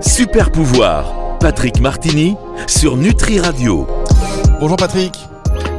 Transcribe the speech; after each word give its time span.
Super 0.00 0.50
pouvoir, 0.50 1.38
Patrick 1.40 1.80
Martini 1.80 2.36
sur 2.66 2.96
Nutri 2.96 3.40
Radio. 3.40 3.86
Bonjour 4.60 4.76
Patrick. 4.76 5.14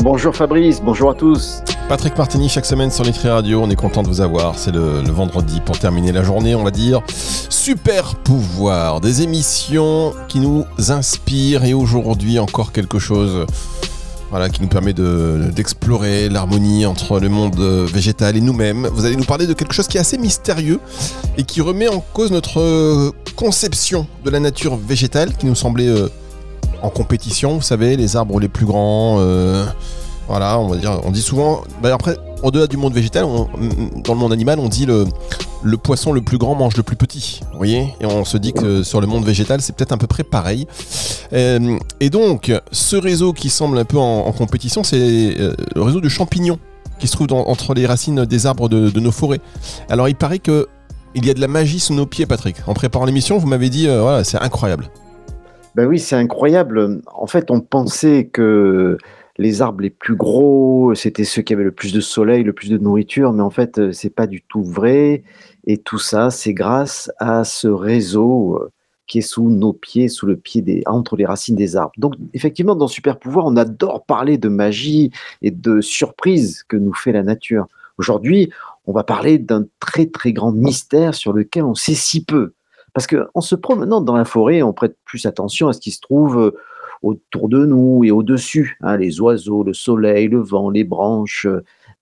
Bonjour 0.02 0.36
Fabrice, 0.36 0.82
bonjour 0.82 1.12
à 1.12 1.14
tous. 1.14 1.62
Patrick 1.88 2.18
Martini, 2.18 2.50
chaque 2.50 2.66
semaine 2.66 2.92
sur 2.92 3.06
Nutri 3.06 3.30
Radio, 3.30 3.62
on 3.62 3.70
est 3.70 3.76
content 3.76 4.04
de 4.04 4.08
vous 4.08 4.22
avoir. 4.22 4.58
C'est 4.58 4.72
le, 4.72 5.02
le, 5.02 5.12
vendredi 5.12 5.60
pour 5.62 5.78
terminer 5.78 6.12
la 6.12 6.24
journée, 6.24 6.56
on 6.56 6.64
va 6.64 6.72
dire. 6.72 7.02
Super 7.50 8.16
pouvoir, 8.16 9.02
des 9.02 9.24
émissions 9.24 10.14
qui 10.28 10.40
nous 10.40 10.66
inspirent 10.90 11.66
et 11.66 11.74
aujourd'hui 11.74 12.40
encore 12.40 12.72
quelque 12.72 13.00
chose 13.00 13.46
voilà, 14.30 14.50
qui 14.50 14.62
nous 14.62 14.68
permet 14.68 14.94
d'explorer 14.94 16.30
l'harmonie 16.30 16.86
entre 16.86 17.20
le 17.20 17.30
monde 17.30 17.60
végétal 17.60 18.38
et 18.38 18.42
nous-mêmes. 18.42 18.88
Vous 18.94 19.06
allez 19.06 19.16
nous 19.16 19.24
parler 19.24 19.48
de 19.48 19.54
quelque 19.54 19.74
chose 19.74 19.88
qui 19.88 19.98
est 19.98 20.02
assez 20.02 20.18
mystérieux 20.18 20.80
et 21.38 21.44
qui 21.44 21.62
remet 21.62 21.88
en 21.88 22.00
cause 22.00 22.32
notre 22.32 23.12
conception 23.36 24.06
de 24.24 24.30
la 24.30 24.40
nature 24.40 24.76
végétale 24.76 25.36
qui 25.36 25.46
nous 25.46 25.56
semblait 25.56 25.88
euh, 25.88 26.10
en 26.82 26.90
compétition. 26.90 27.56
Vous 27.56 27.62
savez, 27.62 27.96
les 27.96 28.16
arbres 28.16 28.40
les 28.40 28.50
plus 28.50 28.66
grands. 28.66 29.18
Euh, 29.20 29.66
voilà, 30.28 30.60
on 30.60 30.68
va 30.68 30.78
dire, 30.78 31.00
on 31.04 31.12
dit 31.12 31.22
souvent. 31.22 31.64
Bah 31.82 31.94
après, 31.94 32.18
au-delà 32.44 32.68
du 32.68 32.78
monde 32.78 32.94
végétal, 32.94 33.24
dans 33.24 34.14
le 34.14 34.20
monde 34.20 34.32
animal, 34.32 34.60
on 34.60 34.70
dit 34.70 34.86
le, 34.86 35.06
le 35.64 35.78
poisson 35.78 36.12
le 36.12 36.22
plus 36.22 36.38
grand 36.38 36.56
mange 36.56 36.78
le 36.78 36.84
plus 36.84 36.96
petit. 36.96 37.42
Vous 37.52 37.58
voyez 37.58 37.94
Et 38.00 38.06
on 38.06 38.26
se 38.26 38.38
dit 38.38 38.54
que 38.54 38.84
sur 38.84 39.02
le 39.02 39.08
monde 39.08 39.26
végétal, 39.26 39.62
c'est 39.62 39.76
peut-être 39.76 39.92
à 39.92 39.98
peu 39.98 40.08
près 40.08 40.24
pareil. 40.24 40.68
Euh, 41.34 41.78
et 42.00 42.10
donc, 42.10 42.52
ce 42.72 42.96
réseau 42.96 43.34
qui 43.34 43.50
semble 43.50 43.78
un 43.78 43.86
peu 43.86 43.98
en, 43.98 44.32
compétition, 44.32 44.84
c'est 44.84 44.98
euh, 45.40 45.54
le 45.76 45.82
réseau 45.82 46.02
de 46.02 46.10
champignons 46.10 46.60
qui 47.00 47.08
se 47.08 47.14
trouve 47.14 47.28
entre 47.32 47.74
les 47.74 47.86
racines 47.86 48.26
des 48.26 48.46
arbres 48.46 48.68
de, 48.70 49.00
nos 49.00 49.12
forêts. 49.12 49.40
Alors, 49.90 50.10
il 50.10 50.16
paraît 50.16 50.40
que 50.40 50.68
il 51.16 51.26
y 51.26 51.30
a 51.30 51.34
de 51.34 51.42
la 51.42 51.48
magie 51.48 51.80
sous 51.80 51.94
nos 51.94 52.06
pieds, 52.06 52.26
Patrick. 52.26 52.58
En 52.68 52.74
préparant 52.74 53.06
l'émission, 53.06 53.38
vous 53.38 53.48
m'avez 53.48 53.70
dit, 53.70 53.88
euh, 53.88 54.02
voilà, 54.02 54.24
c'est 54.24 54.38
incroyable. 54.38 54.90
Ben 55.76 55.86
oui, 55.88 55.98
c'est 55.98 56.16
incroyable. 56.16 57.02
En 57.16 57.26
fait, 57.26 57.52
on 57.52 57.62
pensait 57.62 58.30
que 58.32 58.98
les 59.40 59.62
arbres 59.62 59.82
les 59.82 59.90
plus 59.90 60.16
gros, 60.16 60.94
c'était 60.96 61.24
ceux 61.24 61.42
qui 61.42 61.54
avaient 61.54 61.64
le 61.64 61.72
plus 61.72 61.94
de 61.94 62.02
soleil, 62.02 62.44
le 62.44 62.52
plus 62.52 62.70
de 62.70 62.78
nourriture, 62.78 63.32
mais 63.32 63.42
en 63.42 63.50
fait, 63.50 63.94
c'est 63.94 64.14
pas 64.14 64.28
du 64.28 64.42
tout 64.42 64.62
vrai. 64.62 65.24
Et 65.66 65.78
tout 65.78 65.98
ça, 65.98 66.30
c'est 66.30 66.54
grâce 66.54 67.10
à 67.20 67.46
ce 67.46 67.70
réseau 67.70 68.58
euh, 68.58 68.70
qui 69.08 69.20
est 69.20 69.22
sous 69.22 69.50
nos 69.50 69.72
pieds, 69.72 70.10
sous 70.10 70.26
le 70.26 70.36
pied 70.36 70.62
des, 70.62 70.84
entre 70.88 71.16
les 71.16 71.26
racines 71.26 71.56
des 71.56 71.78
arbres. 71.78 71.94
Donc, 71.98 72.16
effectivement, 72.34 72.76
dans 72.76 72.90
Super 72.90 73.18
Pouvoir, 73.18 73.46
on 73.46 73.56
adore 73.56 74.04
parler 74.06 74.38
de 74.38 74.50
magie 74.50 75.12
et 75.42 75.52
de 75.52 75.80
surprises 75.80 76.64
que 76.64 76.76
nous 76.76 76.94
fait 76.94 77.14
la 77.14 77.24
nature. 77.24 77.68
Aujourd'hui, 77.98 78.52
on 78.88 78.92
va 78.92 79.06
parler 79.06 79.38
d'un 79.38 79.66
très 79.80 80.08
très 80.08 80.34
grand 80.34 80.52
mystère 80.52 81.16
sur 81.16 81.32
lequel 81.32 81.64
on 81.64 81.76
sait 81.76 81.96
si 81.96 82.26
peu. 82.26 82.52
Parce 82.94 83.08
qu'en 83.08 83.42
se 83.42 83.56
promenant 83.56 84.02
dans 84.02 84.18
la 84.18 84.26
forêt, 84.26 84.64
on 84.64 84.74
prête 84.74 84.98
plus 85.06 85.26
attention 85.26 85.70
à 85.70 85.74
ce 85.74 85.80
qui 85.80 85.92
se 85.92 86.02
trouve 86.02 86.40
euh, 86.40 86.52
autour 87.02 87.50
de 87.50 87.66
nous 87.66 88.04
et 88.04 88.12
au-dessus, 88.12 88.78
hein, 88.82 88.98
les 88.98 89.22
oiseaux, 89.22 89.64
le 89.64 89.74
soleil, 89.74 90.28
le 90.28 90.40
vent, 90.40 90.70
les 90.70 90.84
branches. 90.84 91.48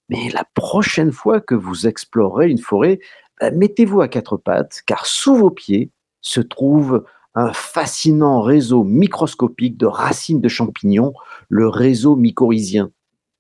Mais 0.10 0.30
la 0.34 0.46
prochaine 0.54 1.12
fois 1.12 1.42
que 1.42 1.56
vous 1.56 1.88
explorerez 1.88 2.50
une 2.50 2.58
forêt, 2.58 3.00
euh, 3.44 3.52
mettez-vous 3.54 4.02
à 4.02 4.08
quatre 4.08 4.38
pattes, 4.38 4.82
car 4.86 5.06
sous 5.06 5.36
vos 5.36 5.52
pieds 5.52 5.92
se 6.22 6.42
trouve 6.42 7.06
un 7.36 7.54
fascinant 7.54 8.42
réseau 8.42 8.84
microscopique 8.84 9.78
de 9.78 9.86
racines 9.86 10.42
de 10.42 10.48
champignons, 10.48 11.14
le 11.50 11.68
réseau 11.68 12.16
mycorhizien. 12.16 12.90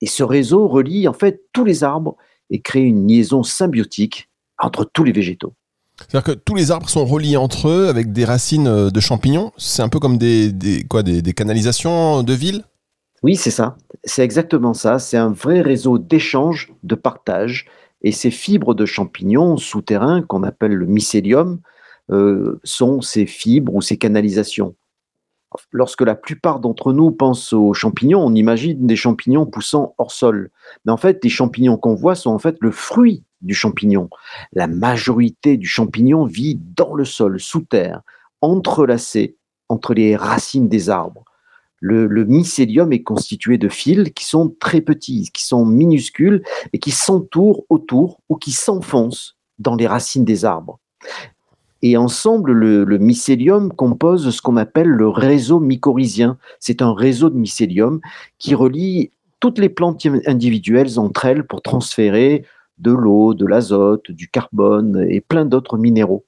Et 0.02 0.05
ce 0.05 0.23
réseau 0.23 0.67
relie 0.67 1.08
en 1.08 1.14
fait 1.14 1.44
tous 1.52 1.66
les 1.66 1.83
arbres 1.83 2.16
et 2.52 2.61
crée 2.61 2.83
une 2.83 3.08
liaison 3.08 3.42
symbiotique 3.42 4.30
entre 4.59 4.86
tous 4.86 5.03
les 5.03 5.11
végétaux. 5.11 5.53
C'est-à-dire 5.99 6.23
que 6.23 6.39
tous 6.39 6.55
les 6.55 6.71
arbres 6.71 6.89
sont 6.89 7.05
reliés 7.05 7.37
entre 7.37 7.69
eux 7.69 7.87
avec 7.87 8.11
des 8.11 8.25
racines 8.25 8.67
euh, 8.67 8.89
de 8.89 8.99
champignons. 8.99 9.51
C'est 9.57 9.81
un 9.81 9.89
peu 9.89 9.99
comme 9.99 10.17
des, 10.17 10.53
quoi, 10.89 11.03
des, 11.03 11.33
canalisations 11.33 12.23
de 12.23 12.33
ville? 12.33 12.63
Oui, 13.23 13.35
c'est 13.35 13.52
ça. 13.52 13.77
C'est 14.03 14.23
exactement 14.23 14.73
ça. 14.73 14.99
C'est 14.99 15.17
un 15.17 15.31
vrai 15.31 15.61
réseau 15.61 15.97
d'échange, 15.97 16.71
de 16.83 16.95
partage 16.95 17.65
et 18.02 18.11
ces 18.11 18.31
fibres 18.31 18.75
de 18.75 18.86
champignons 18.86 19.57
souterrains, 19.57 20.21
qu'on 20.21 20.43
appelle 20.43 20.73
le 20.73 20.86
mycélium, 20.86 21.59
euh, 22.11 22.59
sont 22.63 23.02
ces 23.02 23.25
fibres 23.25 23.73
ou 23.73 23.81
ces 23.81 23.97
canalisations. 23.97 24.75
Lorsque 25.71 26.02
la 26.02 26.15
plupart 26.15 26.59
d'entre 26.59 26.93
nous 26.93 27.11
pensent 27.11 27.53
aux 27.53 27.73
champignons, 27.73 28.23
on 28.23 28.36
imagine 28.36 28.86
des 28.86 28.95
champignons 28.95 29.45
poussant 29.45 29.95
hors 29.97 30.11
sol. 30.11 30.52
Mais 30.86 30.91
en 30.91 30.97
fait, 30.97 31.23
les 31.23 31.30
champignons 31.30 31.77
qu'on 31.77 31.95
voit 31.95 32.15
sont 32.15 32.31
en 32.31 32.39
fait 32.39 32.57
le 32.59 32.71
fruit 32.71 33.23
du 33.47 33.55
champignon. 33.55 34.09
La 34.53 34.67
majorité 34.67 35.58
du 35.58 35.67
champignon 35.67 36.25
vit 36.25 36.59
dans 36.75 36.93
le 36.93 37.05
sol, 37.05 37.39
sous 37.39 37.61
terre, 37.61 38.02
entrelacé 38.41 39.37
entre 39.69 39.93
les 39.93 40.15
racines 40.15 40.69
des 40.69 40.89
arbres. 40.89 41.23
Le, 41.80 42.07
mycélium 42.25 42.91
est 42.91 43.03
constitué 43.03 43.57
de 43.57 43.69
fils 43.69 44.11
qui 44.15 44.25
sont 44.25 44.53
très 44.59 44.81
petits, 44.81 45.30
qui 45.31 45.45
sont 45.45 45.65
minuscules 45.65 46.43
et 46.73 46.80
qui 46.80 46.91
s'entourent 46.91 47.65
autour 47.69 48.19
ou 48.30 48.36
qui 48.36 48.52
s'enfoncent 48.52 49.37
dans 49.59 49.75
les 49.75 49.87
racines 49.87 50.25
des 50.25 50.43
arbres. 50.43 50.80
Et 51.83 51.95
ensemble, 51.95 52.52
le, 52.52 52.97
mycélium 52.97 53.71
compose 53.71 54.31
ce 54.31 54.41
qu'on 54.41 54.57
appelle 54.57 54.87
le 54.87 55.07
réseau 55.07 55.59
mycorhizien. 55.59 56.37
C'est 56.59 56.81
un 56.81 56.93
réseau 56.93 57.30
de 57.30 57.37
mycélium 57.37 57.99
qui 58.39 58.55
relie 58.55 59.11
toutes 59.39 59.59
les 59.59 59.69
plantes 59.69 60.03
individuelles 60.25 60.97
entre 60.97 61.25
elles 61.25 61.45
pour 61.45 61.61
transférer 61.61 62.43
de 62.77 62.92
l'eau, 62.92 63.33
de 63.33 63.45
l'azote, 63.45 64.11
du 64.11 64.27
carbone 64.30 65.05
et 65.10 65.21
plein 65.21 65.45
d'autres 65.45 65.77
minéraux. 65.77 66.26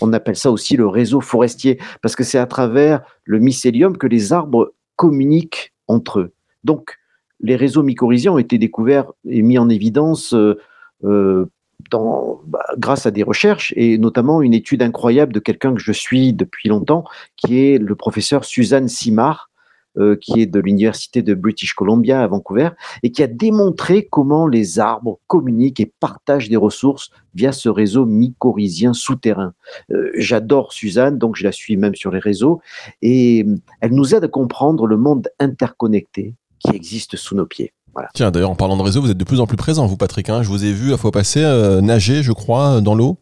On 0.00 0.12
appelle 0.12 0.36
ça 0.36 0.50
aussi 0.50 0.76
le 0.76 0.88
réseau 0.88 1.20
forestier 1.20 1.78
parce 2.02 2.16
que 2.16 2.24
c'est 2.24 2.38
à 2.38 2.46
travers 2.46 3.02
le 3.24 3.38
mycélium 3.38 3.96
que 3.96 4.06
les 4.06 4.32
arbres 4.32 4.74
communiquent 4.96 5.72
entre 5.86 6.20
eux. 6.20 6.32
Donc, 6.64 6.96
les 7.40 7.56
réseaux 7.56 7.82
mycorhiziens 7.82 8.32
ont 8.32 8.38
été 8.38 8.58
découverts 8.58 9.12
et 9.28 9.42
mis 9.42 9.58
en 9.58 9.68
évidence 9.68 10.34
euh, 10.34 10.58
euh, 11.04 11.46
bah, 11.90 12.64
grâce 12.78 13.06
à 13.06 13.10
des 13.10 13.22
recherches 13.22 13.72
et 13.76 13.98
notamment 13.98 14.42
une 14.42 14.54
étude 14.54 14.82
incroyable 14.82 15.32
de 15.32 15.40
quelqu'un 15.40 15.74
que 15.74 15.80
je 15.80 15.92
suis 15.92 16.32
depuis 16.32 16.68
longtemps, 16.68 17.04
qui 17.36 17.60
est 17.60 17.78
le 17.78 17.94
professeur 17.94 18.44
Suzanne 18.44 18.88
Simard, 18.88 19.50
euh, 19.96 20.16
qui 20.20 20.40
est 20.40 20.46
de 20.46 20.58
l'université 20.58 21.22
de 21.22 21.34
British 21.34 21.72
Columbia 21.74 22.20
à 22.20 22.26
Vancouver, 22.26 22.70
et 23.04 23.12
qui 23.12 23.22
a 23.22 23.28
démontré 23.28 24.08
comment 24.10 24.48
les 24.48 24.80
arbres 24.80 25.20
communiquent 25.28 25.78
et 25.78 25.92
partagent 26.00 26.48
des 26.48 26.56
ressources 26.56 27.10
via 27.32 27.52
ce 27.52 27.68
réseau 27.68 28.04
mycorhizien 28.04 28.92
souterrain. 28.92 29.54
Euh, 29.92 30.10
j'adore 30.16 30.72
Suzanne, 30.72 31.16
donc 31.16 31.36
je 31.36 31.44
la 31.44 31.52
suis 31.52 31.76
même 31.76 31.94
sur 31.94 32.10
les 32.10 32.18
réseaux, 32.18 32.60
et 33.02 33.44
euh, 33.46 33.54
elle 33.80 33.92
nous 33.92 34.16
aide 34.16 34.24
à 34.24 34.28
comprendre 34.28 34.88
le 34.88 34.96
monde 34.96 35.28
interconnecté 35.38 36.34
qui 36.58 36.74
existe 36.74 37.14
sous 37.14 37.36
nos 37.36 37.46
pieds. 37.46 37.72
Voilà. 37.92 38.08
Tiens, 38.14 38.32
d'ailleurs, 38.32 38.50
en 38.50 38.56
parlant 38.56 38.76
de 38.76 38.82
réseau, 38.82 39.00
vous 39.00 39.12
êtes 39.12 39.16
de 39.16 39.22
plus 39.22 39.38
en 39.38 39.46
plus 39.46 39.56
présent, 39.56 39.86
vous, 39.86 39.96
Patrick. 39.96 40.28
Hein. 40.28 40.42
je 40.42 40.48
vous 40.48 40.64
ai 40.64 40.72
vu 40.72 40.90
la 40.90 40.96
fois 40.96 41.12
passée 41.12 41.44
nager, 41.82 42.24
je 42.24 42.32
crois, 42.32 42.80
dans 42.80 42.96
l'eau. 42.96 43.16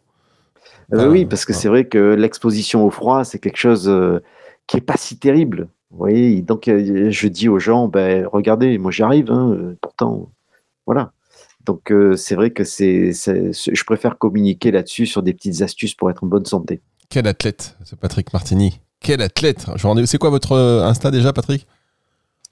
oui, 0.91 1.27
parce 1.27 1.45
que 1.45 1.53
c'est 1.53 1.69
vrai 1.69 1.85
que 1.85 2.15
l'exposition 2.15 2.87
au 2.87 2.91
froid, 2.91 3.25
c'est 3.25 3.39
quelque 3.39 3.59
chose 3.59 3.93
qui 4.67 4.79
est 4.79 4.81
pas 4.81 4.97
si 4.97 5.19
terrible. 5.19 5.69
Oui, 5.93 6.43
donc 6.43 6.69
euh, 6.69 7.11
je 7.11 7.29
dis 7.29 7.49
aux 7.49 7.59
gens, 7.59 7.87
ben, 7.87 8.27
regardez, 8.27 8.79
moi 8.79 8.91
j'arrive, 8.91 9.31
hein, 9.31 9.51
euh, 9.53 9.77
pourtant, 9.81 10.31
voilà. 10.87 11.13
Donc 11.67 11.93
euh, 11.93 12.17
c'est 12.17 12.35
vrai 12.35 12.51
que 12.51 12.65
c'est, 12.65 13.13
je 13.13 13.85
préfère 13.85 14.19
communiquer 14.19 14.71
là-dessus 14.71 15.07
sur 15.07 15.23
des 15.23 15.35
petites 15.35 15.61
astuces 15.61 15.95
pour 15.95 16.11
être 16.11 16.25
en 16.25 16.27
bonne 16.27 16.47
santé. 16.47 16.81
Quel 17.09 17.27
athlète, 17.27 17.77
ce 17.85 17.95
Patrick 17.95 18.33
Martini. 18.33 18.81
Quel 19.01 19.21
athlète. 19.21 19.67
C'est 20.07 20.19
quoi 20.19 20.31
votre 20.31 20.57
Insta 20.57 21.11
déjà, 21.11 21.33
Patrick? 21.33 21.67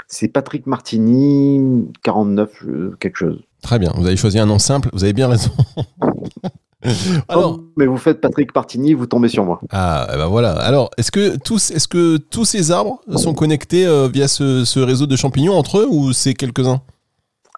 C'est 0.07 0.29
Patrick 0.29 0.67
Martini 0.67 1.89
49 2.03 2.65
quelque 2.99 3.17
chose. 3.17 3.41
Très 3.63 3.79
bien. 3.79 3.93
Vous 3.97 4.07
avez 4.07 4.17
choisi 4.17 4.39
un 4.39 4.47
nom 4.47 4.59
simple. 4.59 4.91
Vous 4.93 5.05
avez 5.05 5.13
bien 5.13 5.29
raison. 5.29 5.53
Alors, 7.29 7.61
mais 7.77 7.87
vous 7.87 7.99
faites 7.99 8.21
Patrick 8.21 8.53
Partini, 8.53 8.95
vous 8.95 9.07
tombez 9.07 9.29
sur 9.29 9.45
moi. 9.45 9.61
Ah, 9.71 10.07
ben 10.17 10.27
voilà. 10.27 10.53
Alors, 10.53 10.91
est-ce 10.97 11.11
que 11.11 11.37
tous, 11.37 11.71
est-ce 11.71 11.89
que 11.89 12.17
tous 12.17 12.45
ces 12.45 12.71
arbres 12.71 13.01
sont 13.17 13.35
connectés 13.35 13.87
euh, 13.87 14.09
via 14.09 14.29
ce, 14.29 14.79
réseau 14.79 15.07
de 15.07 15.17
champignons 15.17 15.55
entre 15.55 15.81
eux 15.81 15.87
ou 15.89 16.13
c'est 16.13 16.35
quelques-uns? 16.35 16.81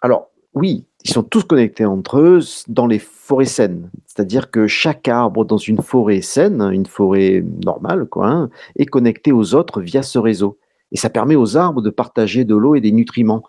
Alors, 0.00 0.30
oui, 0.54 0.86
ils 1.04 1.10
sont 1.10 1.22
tous 1.22 1.44
connectés 1.44 1.84
entre 1.84 2.18
eux 2.18 2.40
dans 2.66 2.86
les 2.86 2.98
forêts 2.98 3.44
saines. 3.44 3.90
C'est-à-dire 4.06 4.50
que 4.50 4.66
chaque 4.66 5.06
arbre 5.06 5.44
dans 5.44 5.56
une 5.56 5.80
forêt 5.80 6.20
saine, 6.20 6.60
une 6.72 6.86
forêt 6.86 7.44
normale, 7.64 8.06
quoi, 8.06 8.26
hein, 8.26 8.50
est 8.76 8.86
connecté 8.86 9.30
aux 9.30 9.54
autres 9.54 9.80
via 9.80 10.02
ce 10.02 10.18
réseau. 10.18 10.58
Et 10.90 10.96
ça 10.96 11.10
permet 11.10 11.36
aux 11.36 11.56
arbres 11.56 11.80
de 11.80 11.90
partager 11.90 12.44
de 12.44 12.56
l'eau 12.56 12.74
et 12.74 12.80
des 12.80 12.92
nutriments. 12.92 13.44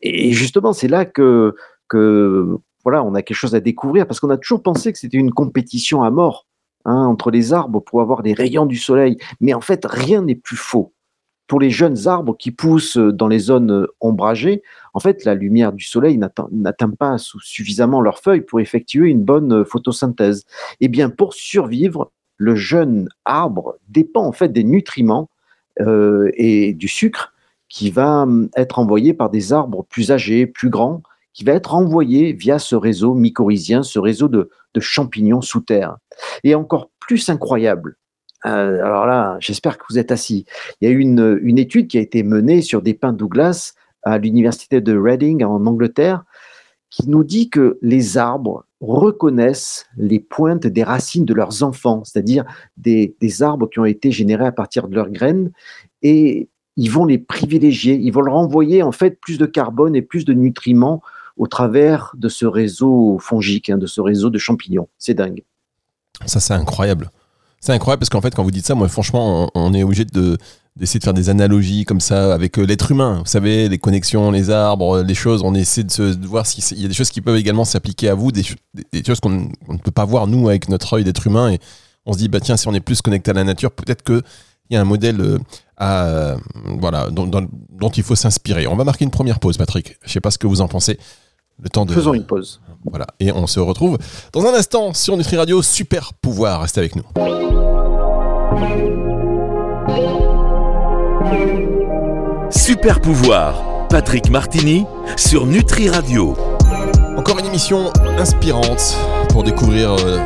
Et 0.00 0.32
justement, 0.32 0.72
c'est 0.72 0.88
là 0.88 1.04
que, 1.04 1.54
que 1.88 2.58
voilà, 2.84 3.04
on 3.04 3.14
a 3.14 3.22
quelque 3.22 3.36
chose 3.36 3.54
à 3.54 3.60
découvrir 3.60 4.06
parce 4.06 4.20
qu'on 4.20 4.30
a 4.30 4.38
toujours 4.38 4.62
pensé 4.62 4.92
que 4.92 4.98
c'était 4.98 5.18
une 5.18 5.32
compétition 5.32 6.02
à 6.02 6.10
mort 6.10 6.46
hein, 6.84 7.04
entre 7.06 7.30
les 7.30 7.52
arbres 7.52 7.80
pour 7.80 8.00
avoir 8.00 8.22
des 8.22 8.32
rayons 8.32 8.66
du 8.66 8.76
soleil. 8.76 9.18
Mais 9.40 9.54
en 9.54 9.60
fait, 9.60 9.84
rien 9.84 10.22
n'est 10.22 10.34
plus 10.34 10.56
faux. 10.56 10.92
pour 11.46 11.60
les 11.60 11.70
jeunes 11.70 12.06
arbres 12.06 12.36
qui 12.36 12.52
poussent 12.52 12.96
dans 12.96 13.26
les 13.26 13.40
zones 13.40 13.86
ombragées, 14.00 14.62
en 14.94 15.00
fait, 15.00 15.24
la 15.24 15.34
lumière 15.34 15.72
du 15.72 15.84
soleil 15.84 16.16
n'atteint 16.18 16.90
pas 16.90 17.16
suffisamment 17.18 18.00
leurs 18.00 18.20
feuilles 18.20 18.42
pour 18.42 18.60
effectuer 18.60 19.08
une 19.10 19.24
bonne 19.24 19.64
photosynthèse. 19.64 20.44
Eh 20.80 20.88
bien, 20.88 21.10
pour 21.10 21.34
survivre, 21.34 22.12
le 22.36 22.54
jeune 22.54 23.08
arbre 23.24 23.76
dépend 23.88 24.24
en 24.24 24.32
fait 24.32 24.48
des 24.48 24.64
nutriments 24.64 25.28
euh, 25.80 26.30
et 26.34 26.72
du 26.72 26.88
sucre 26.88 27.34
qui 27.68 27.90
va 27.90 28.22
hum, 28.22 28.48
être 28.56 28.78
envoyé 28.78 29.12
par 29.12 29.28
des 29.28 29.52
arbres 29.52 29.84
plus 29.84 30.10
âgés, 30.10 30.46
plus 30.46 30.70
grands, 30.70 31.02
qui 31.32 31.44
va 31.44 31.52
être 31.52 31.74
envoyé 31.74 32.32
via 32.32 32.58
ce 32.58 32.74
réseau 32.74 33.14
mycorhizien, 33.14 33.82
ce 33.82 33.98
réseau 33.98 34.28
de, 34.28 34.50
champignons 34.78 35.40
sous 35.40 35.60
terre. 35.60 35.96
Et 36.44 36.54
encore 36.54 36.90
plus 37.00 37.28
incroyable, 37.28 37.96
euh, 38.46 38.84
alors 38.84 39.06
là, 39.06 39.36
j'espère 39.40 39.78
que 39.78 39.84
vous 39.90 39.98
êtes 39.98 40.12
assis. 40.12 40.46
Il 40.80 40.88
y 40.88 40.90
a 40.90 40.94
eu 40.94 41.00
une, 41.00 41.58
étude 41.58 41.88
qui 41.88 41.98
a 41.98 42.00
été 42.00 42.22
menée 42.22 42.62
sur 42.62 42.82
des 42.82 42.94
pins 42.94 43.12
Douglas 43.12 43.74
à 44.02 44.18
l'université 44.18 44.80
de 44.80 44.96
Reading 44.96 45.44
en 45.44 45.66
Angleterre, 45.66 46.24
qui 46.88 47.08
nous 47.08 47.22
dit 47.22 47.50
que 47.50 47.78
les 47.82 48.16
arbres 48.16 48.64
reconnaissent 48.80 49.86
les 49.98 50.20
pointes 50.20 50.66
des 50.66 50.82
racines 50.82 51.26
de 51.26 51.34
leurs 51.34 51.62
enfants, 51.62 52.02
c'est-à-dire 52.04 52.44
des, 52.78 53.14
arbres 53.42 53.68
qui 53.68 53.78
ont 53.78 53.84
été 53.84 54.10
générés 54.10 54.46
à 54.46 54.52
partir 54.52 54.88
de 54.88 54.94
leurs 54.94 55.10
graines, 55.10 55.52
et 56.02 56.48
ils 56.76 56.90
vont 56.90 57.04
les 57.04 57.18
privilégier, 57.18 57.94
ils 57.94 58.10
vont 58.10 58.22
leur 58.22 58.36
envoyer 58.36 58.82
en 58.82 58.92
fait 58.92 59.20
plus 59.20 59.36
de 59.36 59.44
carbone 59.44 59.94
et 59.94 60.02
plus 60.02 60.24
de 60.24 60.32
nutriments 60.32 61.02
au 61.40 61.46
travers 61.46 62.12
de 62.18 62.28
ce 62.28 62.44
réseau 62.44 63.16
fongique, 63.18 63.70
hein, 63.70 63.78
de 63.78 63.86
ce 63.86 64.02
réseau 64.02 64.28
de 64.28 64.36
champignons. 64.36 64.88
C'est 64.98 65.14
dingue. 65.14 65.42
Ça, 66.26 66.38
c'est 66.38 66.52
incroyable. 66.52 67.10
C'est 67.60 67.72
incroyable 67.72 68.00
parce 68.00 68.10
qu'en 68.10 68.20
fait, 68.20 68.34
quand 68.34 68.44
vous 68.44 68.50
dites 68.50 68.66
ça, 68.66 68.74
moi, 68.74 68.88
franchement, 68.88 69.50
on, 69.54 69.72
est 69.72 69.82
obligé 69.82 70.04
de, 70.04 70.36
d'essayer 70.76 71.00
de 71.00 71.04
faire 71.04 71.14
des 71.14 71.30
analogies 71.30 71.86
comme 71.86 72.00
ça 72.00 72.34
avec 72.34 72.58
euh, 72.58 72.66
l'être 72.66 72.90
humain. 72.90 73.20
Vous 73.20 73.30
savez, 73.30 73.70
les 73.70 73.78
connexions, 73.78 74.30
les 74.30 74.50
arbres, 74.50 75.00
les 75.00 75.14
choses. 75.14 75.40
On 75.42 75.54
essaie 75.54 75.82
de, 75.82 75.90
se, 75.90 76.26
voir 76.26 76.46
s'il 76.46 76.78
y 76.78 76.84
a 76.84 76.88
des 76.88 76.94
choses 76.94 77.10
qui 77.10 77.22
peuvent 77.22 77.36
également 77.36 77.64
s'appliquer 77.64 78.10
à 78.10 78.14
vous, 78.14 78.32
des, 78.32 78.44
choses 79.06 79.20
qu'on 79.20 79.30
ne 79.30 79.78
peut 79.82 79.90
pas 79.90 80.04
voir 80.04 80.26
nous 80.26 80.46
avec 80.50 80.68
notre 80.68 80.92
œil 80.92 81.04
d'être 81.04 81.26
humain. 81.26 81.52
Et 81.52 81.58
on 82.04 82.12
se 82.12 82.18
dit, 82.18 82.28
bah 82.28 82.40
tiens, 82.40 82.58
si 82.58 82.68
on 82.68 82.74
est 82.74 82.80
plus 82.80 83.00
connecté 83.00 83.30
à 83.30 83.34
la 83.34 83.44
nature, 83.44 83.70
peut-être 83.70 84.02
qu'il 84.02 84.22
y 84.68 84.76
a 84.76 84.80
un 84.82 84.84
modèle 84.84 85.22
euh, 85.22 85.38
euh, 85.80 86.36
voilà, 86.78 87.08
dont, 87.08 87.26
dont, 87.26 87.88
il 87.88 88.02
faut 88.02 88.14
s'inspirer. 88.14 88.66
On 88.66 88.76
va 88.76 88.84
marquer 88.84 89.06
une 89.06 89.10
première 89.10 89.40
pause, 89.40 89.56
Patrick. 89.56 89.96
Je 90.02 90.08
ne 90.08 90.12
sais 90.12 90.20
pas 90.20 90.30
ce 90.30 90.36
que 90.36 90.46
vous 90.46 90.60
en 90.60 90.68
pensez. 90.68 90.98
Le 91.62 91.68
temps 91.68 91.84
de... 91.84 91.92
Faisons 91.92 92.14
une 92.14 92.24
pause. 92.24 92.60
Voilà. 92.84 93.06
Et 93.18 93.32
on 93.32 93.46
se 93.46 93.60
retrouve 93.60 93.98
dans 94.32 94.44
un 94.46 94.54
instant 94.54 94.94
sur 94.94 95.16
Nutri 95.16 95.36
Radio. 95.36 95.62
Super 95.62 96.12
pouvoir. 96.14 96.62
Restez 96.62 96.80
avec 96.80 96.96
nous. 96.96 97.04
Super 102.50 103.00
pouvoir, 103.00 103.86
Patrick 103.88 104.30
Martini 104.30 104.84
sur 105.16 105.46
Nutri 105.46 105.88
Radio. 105.88 106.36
Encore 107.16 107.38
une 107.38 107.46
émission 107.46 107.92
inspirante 108.18 108.96
pour 109.28 109.44
découvrir 109.44 109.94
euh, 110.00 110.18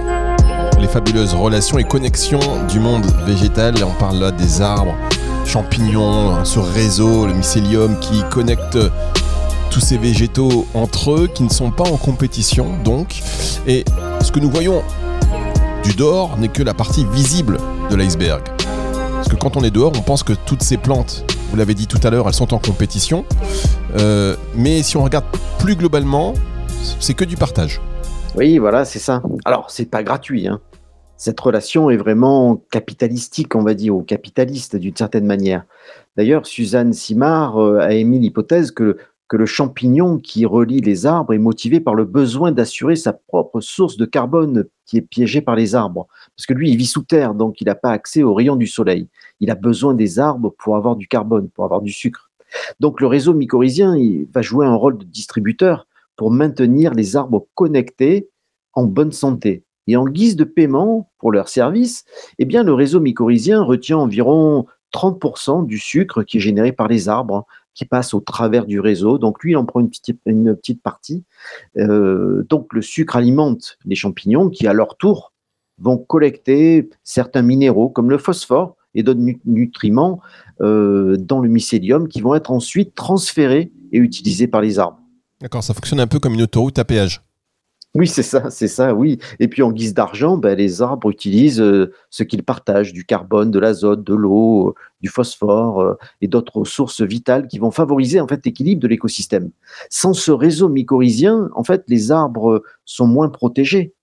les 0.79 0.87
fabuleuses 0.87 1.35
relations 1.35 1.79
et 1.79 1.85
connexions 1.85 2.41
du 2.69 2.81
monde 2.81 3.05
végétal. 3.27 3.75
On 3.85 3.99
parle 3.99 4.19
là 4.19 4.31
des 4.31 4.61
arbres, 4.61 4.95
champignons, 5.45 6.45
ce 6.45 6.59
réseau, 6.59 7.27
le 7.27 7.35
mycélium 7.35 7.99
qui 8.01 8.23
connecte 8.31 8.79
tous 9.75 9.81
ces 9.81 9.99
végétaux 9.99 10.67
entre 10.73 11.11
eux 11.11 11.27
qui 11.27 11.43
ne 11.43 11.49
sont 11.49 11.73
pas 11.73 11.83
en 11.83 11.97
compétition 11.97 12.69
donc. 12.85 13.21
Et 13.67 13.85
ce 14.21 14.31
que 14.31 14.39
nous 14.39 14.49
voyons 14.49 14.83
du 15.83 15.95
dehors 15.95 16.39
n'est 16.39 16.49
que 16.49 16.63
la 16.63 16.75
partie 16.75 17.05
visible 17.05 17.59
de 17.91 17.97
l'iceberg. 17.97 18.45
Parce 19.15 19.29
que 19.29 19.35
quand 19.35 19.57
on 19.57 19.65
est 19.65 19.73
dehors, 19.73 19.93
on 19.99 20.03
pense 20.03 20.23
que 20.23 20.33
toutes 20.33 20.63
ces 20.63 20.77
plantes 20.77 21.25
vous 21.51 21.57
l'avez 21.57 21.75
dit 21.75 21.87
tout 21.87 22.01
à 22.03 22.11
l'heure, 22.11 22.27
elles 22.27 22.35
sont 22.35 22.53
en 22.53 22.59
compétition. 22.59 23.25
Euh, 23.97 24.35
mais 24.57 24.83
si 24.83 24.97
on 24.97 25.05
regarde 25.05 25.25
plus 25.59 25.77
globalement, 25.77 26.35
c'est 27.01 27.15
que 27.15 27.25
du 27.25 27.37
partage. 27.37 27.81
Oui, 28.35 28.59
voilà, 28.59 28.85
c'est 28.85 28.99
ça. 28.99 29.23
Alors, 29.45 29.71
c'est 29.71 29.89
pas 29.89 30.03
gratuit. 30.03 30.49
Hein. 30.49 30.61
Cette 31.17 31.39
relation 31.39 31.91
est 31.91 31.97
vraiment 31.97 32.61
capitalistique, 32.73 33.55
on 33.55 33.63
va 33.63 33.75
dire, 33.75 33.95
ou 33.95 34.03
capitaliste 34.03 34.75
d'une 34.75 34.97
certaine 34.97 35.27
manière. 35.27 35.65
D'ailleurs, 36.17 36.45
Suzanne 36.45 36.93
Simard 36.93 37.59
euh, 37.59 37.79
a 37.79 37.93
émis 37.93 38.19
l'hypothèse 38.19 38.73
que, 38.73 38.97
que 39.29 39.37
le 39.37 39.47
champignon 39.47 40.19
qui 40.19 40.45
relie 40.45 40.81
les 40.81 41.07
arbres 41.07 41.33
est 41.33 41.39
motivé 41.39 41.81
par 41.81 41.95
le 41.95 42.05
besoin 42.05 42.53
d'assurer 42.53 42.95
sa 42.95 43.13
propre 43.13 43.61
source 43.61 43.97
de 43.97 44.05
carbone 44.05 44.65
qui 44.85 44.99
est 44.99 45.03
piégée 45.03 45.41
par 45.41 45.57
les 45.57 45.75
arbres. 45.75 46.09
Parce 46.37 46.47
que 46.47 46.53
lui, 46.53 46.71
il 46.71 46.77
vit 46.77 46.87
sous 46.87 47.03
terre, 47.03 47.35
donc 47.35 47.61
il 47.61 47.65
n'a 47.65 47.75
pas 47.75 47.91
accès 47.91 48.23
aux 48.23 48.35
rayons 48.35 48.57
du 48.57 48.67
soleil 48.67 49.09
il 49.41 49.51
a 49.51 49.55
besoin 49.55 49.95
des 49.95 50.19
arbres 50.19 50.55
pour 50.59 50.77
avoir 50.77 50.97
du 50.97 51.07
carbone, 51.09 51.51
pour 51.51 51.65
avoir 51.65 51.83
du 51.83 51.93
sucre. 51.93 52.31
Donc 52.81 53.01
le 53.01 53.07
réseau 53.07 53.35
mycorhizien 53.35 53.95
va 54.33 54.43
jouer 54.43 54.67
un 54.67 54.75
rôle 54.75 54.99
de 54.99 55.05
distributeur 55.05 55.87
pour 56.17 56.31
maintenir 56.31 56.95
les 56.95 57.17
arbres 57.17 57.47
connectés 57.55 58.31
en 58.73 58.85
bonne 58.85 59.13
santé. 59.13 59.65
Et 59.87 59.97
en 59.97 60.07
guise 60.07 60.37
de 60.37 60.45
paiement 60.45 61.11
pour 61.19 61.31
leur 61.31 61.49
service, 61.49 62.05
eh 62.39 62.47
bien, 62.47 62.63
le 62.63 62.73
réseau 62.73 63.01
mycorhizien 63.01 63.63
retient 63.63 63.99
environ 63.99 64.67
30% 64.95 65.67
du 65.67 65.79
sucre 65.79 66.23
qui 66.23 66.39
est 66.39 66.41
généré 66.41 66.73
par 66.73 66.89
les 66.89 67.09
arbres, 67.09 67.47
qui 67.75 67.85
passe 67.85 68.15
au 68.15 68.21
travers 68.21 68.67
du 68.67 68.81
réseau. 68.81 69.19
Donc 69.19 69.43
lui, 69.43 69.53
il 69.53 69.57
en 69.57 69.65
prend 69.65 69.81
une 69.81 69.91
petite, 70.57 70.83
partie. 70.83 71.25
Euh, 71.77 72.45
donc 72.49 72.73
le 72.73 72.83
sucre 72.83 73.17
alimente 73.17 73.79
les 73.85 73.97
champignons 73.97 74.49
qui, 74.49 74.67
à 74.67 74.73
leur 74.73 74.97
tour, 74.97 75.33
vont 75.79 75.99
collecter 75.99 76.89
certains 77.03 77.43
minéraux 77.43 77.89
comme 77.89 78.11
le 78.11 78.19
phosphore 78.19 78.77
et 78.95 79.03
d'autres 79.03 79.21
nutriments 79.45 80.21
euh, 80.61 81.17
dans 81.17 81.41
le 81.41 81.49
mycélium 81.49 82.09
qui 82.09 82.21
vont 82.21 82.35
être 82.35 82.53
ensuite 82.53 82.95
transférés 82.95 83.73
et 83.93 83.99
utilisés 83.99 84.47
par 84.47 84.61
les 84.61 84.79
arbres. 84.79 85.01
D'accord, 85.41 85.65
ça 85.65 85.75
fonctionne 85.75 86.01
un 86.01 86.07
peu 86.07 86.21
comme 86.21 86.35
une 86.35 86.43
autoroute 86.43 86.79
à 86.79 86.85
péage. 86.85 87.23
Oui, 87.97 88.09
c'est 88.09 88.25
ça, 88.25 88.51
c'est 88.51 88.67
ça, 88.67 88.93
oui. 88.93 89.19
Et 89.39 89.47
puis 89.47 89.63
en 89.63 89.71
guise 89.71 89.95
d'argent, 89.95 90.37
ben, 90.37 90.59
les 90.59 90.83
arbres 90.83 91.11
utilisent 91.11 91.61
euh, 91.61 91.93
ce 92.11 92.25
qu'ils 92.25 92.43
partagent, 92.43 92.93
du 92.93 93.05
carbone, 93.05 93.53
de 93.53 93.61
l'azote, 93.61 94.03
de 94.03 94.15
l'eau, 94.15 94.71
euh, 94.71 94.75
du 95.01 95.09
phosphore 95.09 95.97
et 96.21 96.27
d'autres 96.27 96.57
ressources 96.57 97.03
vitales 97.03 97.47
qui 97.47 97.61
vont 97.61 97.71
favoriser 97.71 98.21
en 98.21 98.27
fait 98.27 98.45
l'équilibre 98.45 98.83
de 98.83 98.89
l'écosystème. 98.89 99.51
Sans 99.91 100.13
ce 100.13 100.33
réseau 100.33 100.69
mycorhizien, 100.69 101.51
en 101.55 101.63
fait, 101.63 101.85
les 101.87 102.11
arbres 102.11 102.65
sont 102.85 103.07
moins 103.07 103.29
protégés. 103.29 103.95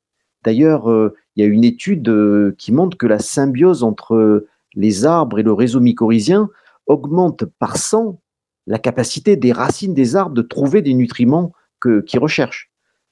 D'ailleurs, 0.46 0.88
il 1.36 1.44
y 1.44 1.44
a 1.44 1.50
une 1.50 1.64
étude 1.64 2.56
qui 2.58 2.72
montre 2.72 2.98
que 2.98 3.08
la 3.08 3.20
symbiose 3.20 3.84
entre 3.84 4.46
les 4.76 5.06
arbres 5.06 5.40
et 5.40 5.44
le 5.44 5.54
réseau 5.54 5.80
mycorhizien 5.80 6.50
augmentent 6.86 7.46
par 7.60 7.78
100 7.78 8.22
la 8.68 8.80
capacité 8.80 9.36
des 9.36 9.52
racines 9.52 9.94
des 9.94 10.16
arbres 10.16 10.36
de 10.36 10.42
trouver 10.42 10.82
des 10.82 10.94
nutriments 10.94 11.52
qu'ils 11.82 12.20
recherchent. 12.20 12.71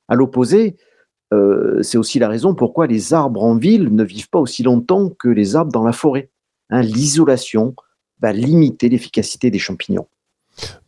À 0.10 0.16
l'opposé, 0.16 0.76
euh, 1.34 1.82
c'est 1.84 1.98
aussi 1.98 2.20
la 2.20 2.28
raison 2.28 2.56
pourquoi 2.56 2.88
les 2.88 3.14
arbres 3.14 3.44
en 3.44 3.56
ville 3.56 3.94
ne 3.94 4.04
vivent 4.04 4.30
pas 4.30 4.40
aussi 4.40 4.64
longtemps 4.64 5.10
que 5.10 5.30
les 5.30 5.56
arbres 5.56 5.72
dans 5.72 5.84
la 5.84 5.94
forêt. 5.94 6.32
Hein, 6.72 6.82
l'isolation 6.82 7.76
va 8.20 8.34
limiter 8.34 8.90
l'efficacité 8.90 9.52
des 9.52 9.60
champignons. 9.60 10.08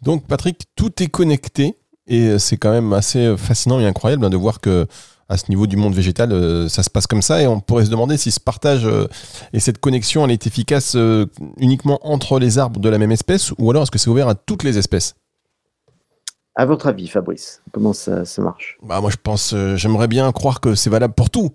Donc 0.01 0.25
Patrick, 0.27 0.63
tout 0.75 1.01
est 1.01 1.07
connecté 1.07 1.75
et 2.07 2.39
c'est 2.39 2.57
quand 2.57 2.71
même 2.71 2.91
assez 2.93 3.37
fascinant 3.37 3.79
et 3.79 3.85
incroyable 3.85 4.25
hein, 4.25 4.29
de 4.29 4.37
voir 4.37 4.59
que 4.59 4.87
à 5.29 5.37
ce 5.37 5.45
niveau 5.47 5.65
du 5.65 5.77
monde 5.77 5.93
végétal, 5.93 6.33
euh, 6.33 6.67
ça 6.67 6.83
se 6.83 6.89
passe 6.89 7.07
comme 7.07 7.21
ça 7.21 7.41
et 7.41 7.47
on 7.47 7.61
pourrait 7.61 7.85
se 7.85 7.89
demander 7.89 8.17
si 8.17 8.31
ce 8.31 8.39
partage 8.39 8.85
euh, 8.85 9.07
et 9.53 9.61
cette 9.61 9.77
connexion, 9.77 10.27
est 10.27 10.45
efficace 10.45 10.97
uniquement 11.57 11.99
entre 12.01 12.37
les 12.37 12.57
arbres 12.57 12.81
de 12.81 12.89
la 12.89 12.97
même 12.97 13.11
espèce 13.11 13.53
ou 13.57 13.69
alors 13.69 13.83
est-ce 13.83 13.91
que 13.91 13.99
c'est 13.99 14.09
ouvert 14.09 14.27
à 14.27 14.35
toutes 14.35 14.63
les 14.63 14.77
espèces? 14.77 15.15
À 16.55 16.65
votre 16.65 16.88
avis, 16.88 17.08
Fabrice, 17.08 17.62
comment 17.72 17.93
ça, 17.93 18.24
marche? 18.39 18.77
Bah 18.84 19.00
Moi, 19.00 19.10
je 19.10 19.17
pense, 19.17 19.55
j'aimerais 19.75 20.08
bien 20.08 20.31
croire 20.31 20.60
que 20.60 20.75
c'est 20.75 20.89
valable 20.89 21.13
pour 21.13 21.29
tout. 21.29 21.51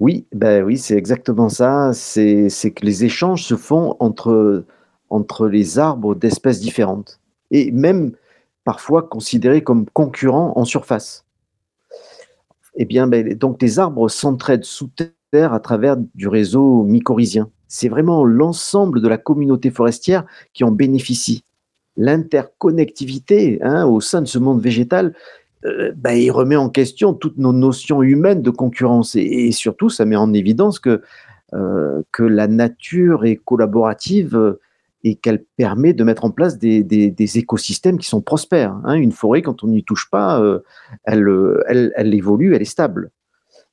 Oui, 0.00 0.26
ben 0.32 0.64
oui, 0.64 0.78
c'est 0.78 0.96
exactement 0.96 1.48
ça. 1.48 1.92
C'est 1.92 2.48
que 2.74 2.86
les 2.86 3.04
échanges 3.04 3.44
se 3.44 3.56
font 3.56 3.96
entre, 4.00 4.64
entre 5.10 5.46
les 5.48 5.78
arbres 5.78 6.14
d'espèces 6.14 6.60
différentes 6.60 7.20
et 7.50 7.70
même 7.72 8.12
parfois 8.64 9.02
considérés 9.02 9.62
comme 9.62 9.86
concurrents 9.90 10.52
en 10.56 10.64
surface 10.64 11.26
eh 12.78 12.84
bien, 12.84 13.06
ben, 13.06 13.34
donc 13.34 13.60
les 13.60 13.78
arbres 13.78 14.08
s'entraident 14.08 14.64
sous 14.64 14.88
terre 15.30 15.52
à 15.52 15.60
travers 15.60 15.96
du 16.14 16.28
réseau 16.28 16.84
mycorhizien. 16.84 17.50
C'est 17.66 17.88
vraiment 17.88 18.24
l'ensemble 18.24 19.02
de 19.02 19.08
la 19.08 19.18
communauté 19.18 19.70
forestière 19.70 20.24
qui 20.54 20.64
en 20.64 20.70
bénéficie. 20.70 21.42
L'interconnectivité 21.98 23.58
hein, 23.60 23.84
au 23.84 24.00
sein 24.00 24.22
de 24.22 24.26
ce 24.26 24.38
monde 24.38 24.62
végétal, 24.62 25.14
euh, 25.64 25.92
ben, 25.96 26.12
il 26.12 26.30
remet 26.30 26.56
en 26.56 26.70
question 26.70 27.12
toutes 27.12 27.36
nos 27.36 27.52
notions 27.52 28.02
humaines 28.02 28.40
de 28.40 28.50
concurrence 28.50 29.16
et, 29.16 29.50
surtout, 29.52 29.90
ça 29.90 30.04
met 30.04 30.16
en 30.16 30.32
évidence 30.32 30.78
que, 30.78 31.02
euh, 31.54 32.02
la 32.18 32.46
nature 32.46 33.24
est 33.24 33.36
collaborative 33.36 34.56
et 35.04 35.14
qu'elle 35.14 35.44
permet 35.56 35.92
de 35.92 36.04
mettre 36.04 36.24
en 36.24 36.30
place 36.30 36.58
des, 36.58 37.38
écosystèmes 37.38 37.98
qui 37.98 38.08
sont 38.08 38.20
prospères. 38.20 38.76
Hein. 38.84 38.94
Une 38.94 39.12
forêt, 39.12 39.42
quand 39.42 39.62
on 39.64 39.68
n'y 39.68 39.84
touche 39.84 40.10
pas, 40.10 40.40
euh, 40.40 40.60
elle, 41.04 42.14
évolue, 42.14 42.54
elle 42.54 42.62
est 42.62 42.66
stable. 42.66 43.10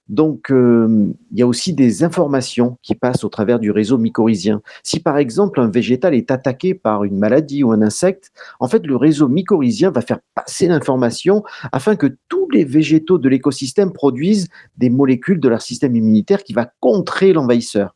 Donc, 0.08 0.52
euh, 0.52 1.08
il 1.32 1.40
y 1.40 1.42
a 1.42 1.48
aussi 1.48 1.74
des 1.74 2.04
informations 2.04 2.78
qui 2.84 2.94
passent 2.94 3.24
au 3.24 3.30
travers 3.30 3.60
du 3.60 3.72
réseau 3.72 3.98
mycorhizien. 3.98 4.62
Si 4.84 5.00
par 5.00 5.18
exemple 5.18 5.60
un 5.60 5.68
végétal 5.68 6.14
est 6.14 6.30
attaqué 6.30 6.76
par 6.76 7.06
une 7.06 7.18
maladie 7.18 7.64
ou 7.64 7.72
un 7.72 7.82
insecte, 7.82 8.32
en 8.60 8.68
fait, 8.68 8.86
le 8.86 8.96
réseau 8.96 9.28
mycorhizien 9.28 9.90
va 9.90 10.02
faire 10.02 10.20
passer 10.36 10.68
l'information 10.68 11.44
afin 11.72 11.96
que 11.96 12.18
tous 12.30 12.48
les 12.52 12.66
végétaux 12.66 13.18
de 13.18 13.30
l'écosystème 13.30 13.92
produisent 13.92 14.48
des 14.78 14.92
molécules 14.92 15.40
de 15.40 15.50
leur 15.50 15.62
système 15.62 15.96
immunitaire 15.96 16.44
qui 16.44 16.54
va 16.54 16.72
contrer 16.80 17.34
l'envahisseur. 17.34 17.96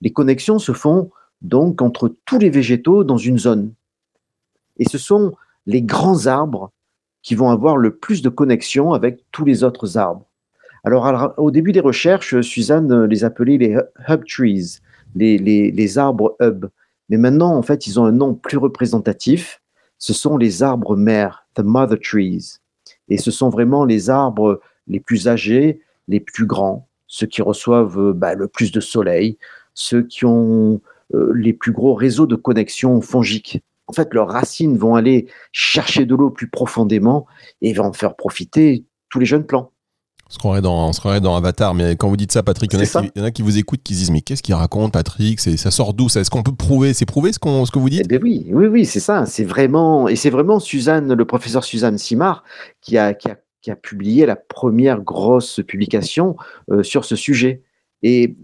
Les 0.00 0.12
connexions 0.12 0.58
se 0.58 0.72
font 0.72 1.10
donc 1.42 1.80
entre 1.80 2.12
tous 2.24 2.38
les 2.38 2.50
végétaux 2.50 3.04
dans 3.04 3.18
une 3.18 3.38
zone. 3.38 3.72
Et 4.78 4.88
ce 4.88 4.98
sont 4.98 5.34
les 5.66 5.82
grands 5.82 6.26
arbres 6.26 6.72
qui 7.22 7.34
vont 7.34 7.50
avoir 7.50 7.76
le 7.76 7.94
plus 7.96 8.22
de 8.22 8.28
connexions 8.28 8.92
avec 8.92 9.24
tous 9.30 9.44
les 9.44 9.62
autres 9.62 9.96
arbres. 9.96 10.26
Alors, 10.86 11.34
au 11.36 11.50
début 11.50 11.72
des 11.72 11.80
recherches, 11.80 12.40
Suzanne 12.42 13.06
les 13.06 13.24
appelait 13.24 13.58
les 13.58 13.76
hub 14.08 14.24
trees, 14.24 14.78
les, 15.16 15.98
arbres 15.98 16.36
hub. 16.40 16.66
Mais 17.08 17.16
maintenant, 17.16 17.56
en 17.56 17.62
fait, 17.62 17.88
ils 17.88 17.98
ont 17.98 18.04
un 18.04 18.12
nom 18.12 18.34
plus 18.34 18.56
représentatif. 18.56 19.60
Ce 19.98 20.12
sont 20.12 20.36
les 20.36 20.62
arbres 20.62 20.94
mères, 20.94 21.48
the 21.56 21.64
mother 21.64 21.98
trees. 21.98 22.60
Et 23.08 23.18
ce 23.18 23.32
sont 23.32 23.48
vraiment 23.48 23.84
les 23.84 24.10
arbres 24.10 24.60
les 24.86 25.00
plus 25.00 25.26
âgés, 25.26 25.80
les 26.06 26.20
plus 26.20 26.46
grands, 26.46 26.86
ceux 27.08 27.26
qui 27.26 27.42
reçoivent 27.42 28.12
bah, 28.12 28.34
le 28.34 28.46
plus 28.46 28.70
de 28.70 28.78
soleil, 28.78 29.38
ceux 29.74 30.02
qui 30.02 30.24
ont 30.24 30.80
euh, 31.14 31.32
les 31.34 31.52
plus 31.52 31.72
gros 31.72 31.94
réseaux 31.94 32.28
de 32.28 32.36
connexion 32.36 33.00
fongiques. 33.00 33.60
En 33.88 33.92
fait, 33.92 34.14
leurs 34.14 34.28
racines 34.28 34.78
vont 34.78 34.94
aller 34.94 35.26
chercher 35.50 36.06
de 36.06 36.14
l'eau 36.14 36.30
plus 36.30 36.48
profondément 36.48 37.26
et 37.60 37.72
vont 37.72 37.92
faire 37.92 38.14
profiter 38.14 38.84
tous 39.08 39.18
les 39.18 39.26
jeunes 39.26 39.46
plants. 39.46 39.72
On 40.28 40.32
se 40.32 40.38
croirait 40.38 40.60
dans, 40.60 40.90
on 40.90 41.20
dans 41.20 41.36
Avatar, 41.36 41.72
mais 41.72 41.94
quand 41.94 42.08
vous 42.08 42.16
dites 42.16 42.32
ça, 42.32 42.42
Patrick, 42.42 42.72
il 42.72 42.80
y, 42.80 43.20
en 43.20 43.24
a 43.24 43.30
qui 43.30 43.42
vous 43.42 43.58
écoutent, 43.58 43.82
qui 43.84 43.94
se 43.94 44.00
disent 44.00 44.10
mais 44.10 44.22
qu'est-ce 44.22 44.42
qu'il 44.42 44.54
raconte, 44.54 44.92
Patrick? 44.92 45.38
Ça 45.38 45.70
sort 45.70 45.94
d'où 45.94 46.06
Est-ce 46.06 46.30
qu'on 46.30 46.42
peut 46.42 46.54
prouver? 46.54 46.94
C'est 46.94 47.06
prouvé 47.06 47.32
ce, 47.32 47.38
qu'on, 47.38 47.64
ce 47.64 47.70
que 47.70 47.78
vous 47.78 47.88
dites? 47.88 48.02
Eh 48.04 48.08
ben 48.08 48.20
Oui, 48.20 48.44
oui, 48.50 48.66
oui, 48.66 48.86
c'est 48.86 49.00
ça. 49.00 49.24
C'est 49.26 49.44
vraiment 49.44 50.08
et 50.08 50.16
c'est 50.16 50.30
vraiment 50.30 50.58
Suzanne, 50.58 51.12
le 51.12 51.24
professeur 51.24 51.62
Suzanne 51.62 51.96
Simard, 51.96 52.42
qui 52.80 52.98
a, 52.98 53.14
qui 53.14 53.28
a, 53.28 53.36
qui 53.62 53.70
a 53.70 53.76
publié 53.76 54.26
la 54.26 54.34
première 54.34 55.00
grosse 55.00 55.60
publication 55.66 56.36
euh, 56.72 56.82
sur 56.82 57.04
ce 57.04 57.14
sujet. 57.14 57.62
Et 58.02 58.36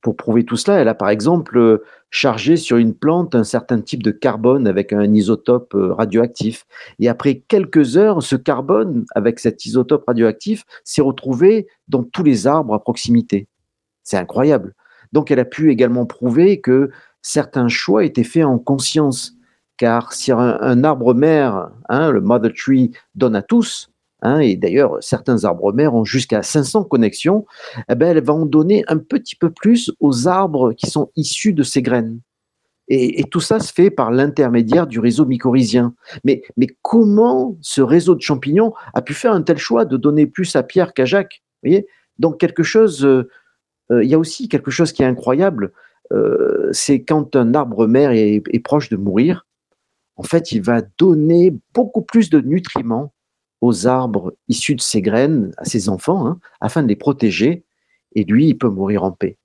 pour 0.00 0.16
prouver 0.16 0.44
tout 0.44 0.56
cela, 0.56 0.78
elle 0.78 0.88
a 0.88 0.94
par 0.94 1.08
exemple 1.08 1.58
euh, 1.58 1.82
chargé 2.10 2.56
sur 2.56 2.76
une 2.76 2.94
plante 2.94 3.34
un 3.34 3.44
certain 3.44 3.80
type 3.80 4.02
de 4.02 4.10
carbone 4.10 4.66
avec 4.66 4.92
un 4.92 5.12
isotope 5.12 5.74
euh, 5.74 5.92
radioactif. 5.92 6.64
Et 7.00 7.08
après 7.08 7.42
quelques 7.48 7.96
heures, 7.96 8.22
ce 8.22 8.36
carbone 8.36 9.04
avec 9.14 9.40
cet 9.40 9.66
isotope 9.66 10.04
radioactif 10.06 10.64
s'est 10.84 11.02
retrouvé 11.02 11.66
dans 11.88 12.04
tous 12.04 12.22
les 12.22 12.46
arbres 12.46 12.74
à 12.74 12.80
proximité. 12.80 13.48
C'est 14.02 14.16
incroyable. 14.16 14.74
Donc 15.12 15.30
elle 15.30 15.40
a 15.40 15.44
pu 15.44 15.70
également 15.70 16.06
prouver 16.06 16.60
que 16.60 16.90
certains 17.22 17.68
choix 17.68 18.04
étaient 18.04 18.24
faits 18.24 18.44
en 18.44 18.58
conscience. 18.58 19.32
Car 19.76 20.12
si 20.12 20.32
un, 20.32 20.84
arbre 20.84 21.12
mère, 21.12 21.70
hein, 21.88 22.10
le 22.10 22.20
mother 22.20 22.52
tree, 22.54 22.92
donne 23.14 23.36
à 23.36 23.42
tous, 23.42 23.90
Hein, 24.22 24.38
et 24.38 24.56
d'ailleurs, 24.56 24.96
certains 25.00 25.44
arbres 25.44 25.72
mères 25.72 25.94
ont 25.94 26.04
jusqu'à 26.04 26.42
500 26.42 26.84
connexions, 26.84 27.44
eh 27.90 27.94
ben, 27.94 28.16
elle 28.16 28.24
va 28.24 28.32
en 28.32 28.46
donner 28.46 28.84
un 28.88 28.98
petit 28.98 29.36
peu 29.36 29.50
plus 29.50 29.92
aux 30.00 30.26
arbres 30.26 30.72
qui 30.72 30.86
sont 30.86 31.10
issus 31.16 31.52
de 31.52 31.62
ces 31.62 31.82
graines. 31.82 32.20
Et, 32.88 33.24
tout 33.24 33.40
ça 33.40 33.58
se 33.58 33.72
fait 33.72 33.90
par 33.90 34.12
l'intermédiaire 34.12 34.86
du 34.86 35.00
réseau 35.00 35.26
mycorhizien. 35.26 35.94
Mais, 36.24 36.42
comment 36.82 37.56
ce 37.60 37.82
réseau 37.82 38.14
de 38.14 38.20
champignons 38.20 38.72
a 38.94 39.02
pu 39.02 39.12
faire 39.12 39.32
un 39.32 39.42
tel 39.42 39.58
choix 39.58 39.84
de 39.84 39.96
donner 39.96 40.26
plus 40.26 40.54
à 40.56 40.62
Pierre 40.62 40.94
qu'à 40.94 41.04
Jacques 41.04 41.42
voyez? 41.62 41.86
Donc 42.18 42.38
quelque 42.38 42.62
chose, 42.62 43.04
euh, 43.04 43.28
euh, 43.90 44.04
il 44.04 44.08
y 44.08 44.14
a 44.14 44.18
aussi 44.18 44.48
quelque 44.48 44.70
chose 44.70 44.92
qui 44.92 45.02
est 45.02 45.06
incroyable, 45.06 45.72
euh, 46.12 46.68
c'est 46.72 47.02
quand 47.02 47.34
un 47.34 47.54
arbre 47.54 47.86
mère 47.86 48.12
est 48.12 48.62
proche 48.62 48.88
de 48.88 48.96
mourir, 48.96 49.46
en 50.16 50.22
fait, 50.22 50.52
il 50.52 50.62
va 50.62 50.80
donner 50.98 51.54
beaucoup 51.74 52.02
plus 52.02 52.30
de 52.30 52.40
nutriments 52.40 53.12
aux 53.60 53.86
arbres 53.86 54.34
issus 54.48 54.74
de 54.74 54.80
ses 54.80 55.02
graines, 55.02 55.52
à 55.56 55.64
ses 55.64 55.88
enfants, 55.88 56.26
hein, 56.26 56.38
afin 56.60 56.82
de 56.82 56.88
les 56.88 56.96
protéger. 56.96 57.64
Et 58.14 58.24
lui, 58.24 58.48
il 58.48 58.54
peut 58.58 58.68
mourir 58.68 59.04
en 59.04 59.12
paix. 59.12 59.36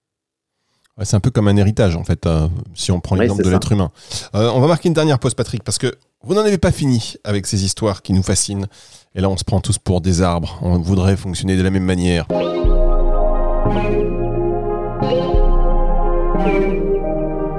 c'est 1.03 1.15
un 1.15 1.19
peu 1.19 1.31
comme 1.31 1.47
un 1.47 1.55
héritage, 1.57 1.95
en 1.95 2.03
fait, 2.03 2.25
euh, 2.25 2.47
si 2.73 2.91
on 2.91 2.99
prend 2.99 3.15
l'exemple 3.15 3.43
de 3.43 3.49
l'être 3.49 3.71
humain. 3.71 3.91
Euh, 4.35 4.49
on 4.53 4.61
va 4.61 4.67
marquer 4.67 4.87
une 4.87 4.93
dernière 4.93 5.19
pause, 5.19 5.33
Patrick, 5.33 5.63
parce 5.63 5.77
que 5.77 5.93
vous 6.23 6.35
n'en 6.35 6.41
avez 6.41 6.57
pas 6.57 6.71
fini 6.71 7.15
avec 7.23 7.47
ces 7.47 7.65
histoires 7.65 8.01
qui 8.01 8.13
nous 8.13 8.23
fascinent. 8.23 8.67
Et 9.15 9.21
là, 9.21 9.29
on 9.29 9.37
se 9.37 9.43
prend 9.43 9.59
tous 9.59 9.77
pour 9.77 10.01
des 10.01 10.21
arbres. 10.21 10.59
On 10.61 10.77
voudrait 10.79 11.17
fonctionner 11.17 11.57
de 11.57 11.63
la 11.63 11.69
même 11.69 11.83
manière. 11.83 12.27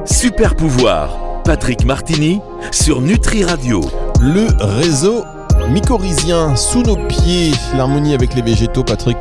Super 0.04 0.54
pouvoir, 0.56 1.42
Patrick 1.44 1.85
Martini 1.85 2.40
sur 2.71 3.00
Nutri 3.00 3.44
Radio. 3.44 3.80
Le 4.21 4.47
réseau 4.61 5.25
mycorhizien 5.73 6.55
sous 6.55 6.83
nos 6.83 6.97
pieds, 6.97 7.52
l'harmonie 7.76 8.14
avec 8.14 8.35
les 8.35 8.43
végétaux. 8.43 8.85
Patrick 8.85 9.17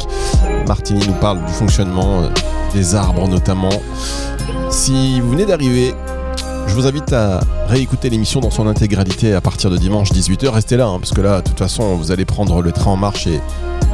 Martini 0.68 1.08
nous 1.08 1.14
parle 1.14 1.44
du 1.46 1.52
fonctionnement 1.52 2.24
euh, 2.24 2.30
des 2.74 2.94
arbres 2.94 3.28
notamment. 3.28 3.70
Si 4.70 5.22
vous 5.22 5.32
venez 5.32 5.46
d'arriver, 5.46 5.96
je 6.68 6.76
vous 6.76 6.88
invite 6.88 7.14
à 7.14 7.40
réécouter 7.68 8.10
l'émission 8.10 8.42
dans 8.42 8.52
son 8.52 8.68
intégralité 8.68 9.34
à 9.34 9.40
partir 9.40 9.70
de 9.70 9.78
dimanche 9.78 10.12
18h. 10.12 10.50
Restez 10.50 10.76
là, 10.76 10.88
hein, 10.88 11.00
parce 11.00 11.12
que 11.12 11.22
là, 11.22 11.42
de 11.42 11.48
toute 11.48 11.58
façon, 11.58 11.96
vous 11.96 12.12
allez 12.12 12.26
prendre 12.26 12.62
le 12.62 12.72
train 12.74 12.92
en 12.92 12.98
marche 12.98 13.28
et 13.28 13.40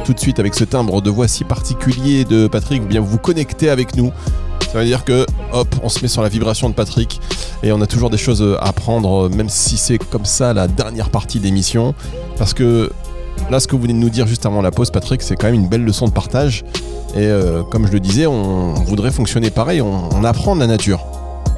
tout 0.04 0.12
de 0.12 0.20
suite 0.20 0.40
avec 0.40 0.54
ce 0.54 0.64
timbre 0.64 1.00
de 1.00 1.10
voix 1.10 1.28
si 1.28 1.44
particulier 1.44 2.24
de 2.24 2.48
Patrick, 2.48 2.82
vous 2.82 3.06
vous 3.06 3.18
connecter 3.18 3.70
avec 3.70 3.96
nous 3.96 4.12
ça 4.72 4.78
veut 4.80 4.84
dire 4.84 5.04
que, 5.04 5.24
hop, 5.52 5.68
on 5.82 5.88
se 5.88 6.02
met 6.02 6.08
sur 6.08 6.20
la 6.20 6.28
vibration 6.28 6.68
de 6.68 6.74
Patrick 6.74 7.20
et 7.62 7.72
on 7.72 7.80
a 7.80 7.86
toujours 7.86 8.10
des 8.10 8.18
choses 8.18 8.42
à 8.60 8.66
apprendre, 8.66 9.30
même 9.30 9.48
si 9.48 9.78
c'est 9.78 9.96
comme 9.96 10.26
ça 10.26 10.52
la 10.52 10.68
dernière 10.68 11.08
partie 11.08 11.40
d'émission. 11.40 11.94
Parce 12.36 12.52
que 12.52 12.90
là, 13.50 13.60
ce 13.60 13.66
que 13.66 13.74
vous 13.74 13.82
venez 13.82 13.94
de 13.94 13.98
nous 13.98 14.10
dire 14.10 14.26
juste 14.26 14.44
avant 14.44 14.60
la 14.60 14.70
pause, 14.70 14.90
Patrick, 14.90 15.22
c'est 15.22 15.36
quand 15.36 15.46
même 15.46 15.54
une 15.54 15.68
belle 15.68 15.84
leçon 15.84 16.06
de 16.06 16.12
partage. 16.12 16.64
Et 17.14 17.26
euh, 17.26 17.62
comme 17.62 17.86
je 17.86 17.92
le 17.92 18.00
disais, 18.00 18.26
on 18.26 18.74
voudrait 18.74 19.10
fonctionner 19.10 19.50
pareil, 19.50 19.80
on, 19.80 20.22
apprend 20.22 20.54
de 20.54 20.60
la 20.60 20.66
nature. 20.66 21.02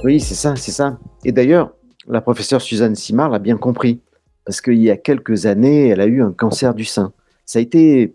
Oui, 0.05 0.21
c'est 0.21 0.37
ça, 0.37 0.55
c'est 0.55 0.71
ça. 0.71 0.97
Et 1.25 1.33
d'ailleurs, 1.33 1.73
la 2.09 2.21
professeure 2.21 2.63
Suzanne 2.63 2.95
Simard 2.95 3.31
l'a 3.31 3.41
bien 3.41 3.57
compris. 3.57 4.01
Parce 4.45 4.61
qu'il 4.61 4.81
y 4.81 4.91
a 4.91 4.97
quelques 4.97 5.47
années, 5.47 5.89
elle 5.89 6.01
a 6.01 6.07
eu 6.07 6.23
un 6.23 6.33
cancer 6.33 6.75
du 6.75 6.85
sein. 6.85 7.13
Ça 7.45 7.59
a 7.59 7.63
été 7.63 8.15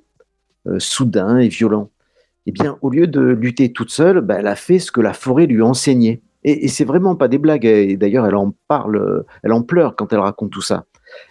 euh, 0.67 0.79
soudain 0.79 1.37
et 1.37 1.49
violent 1.49 1.89
eh 2.45 2.51
bien, 2.51 2.77
au 2.81 2.89
lieu 2.89 3.07
de 3.07 3.21
lutter 3.21 3.71
toute 3.71 3.89
seule, 3.89 4.21
bah, 4.21 4.35
elle 4.39 4.47
a 4.47 4.55
fait 4.55 4.79
ce 4.79 4.91
que 4.91 5.01
la 5.01 5.13
forêt 5.13 5.47
lui 5.47 5.61
enseignait. 5.61 6.21
Et, 6.43 6.65
et 6.65 6.67
c'est 6.67 6.85
vraiment 6.85 7.15
pas 7.15 7.27
des 7.27 7.39
blagues. 7.39 7.65
Et 7.65 7.97
d'ailleurs, 7.97 8.25
elle 8.27 8.35
en 8.35 8.53
parle, 8.67 9.25
elle 9.43 9.51
en 9.51 9.63
pleure 9.63 9.95
quand 9.95 10.13
elle 10.13 10.19
raconte 10.19 10.51
tout 10.51 10.61
ça. 10.61 10.85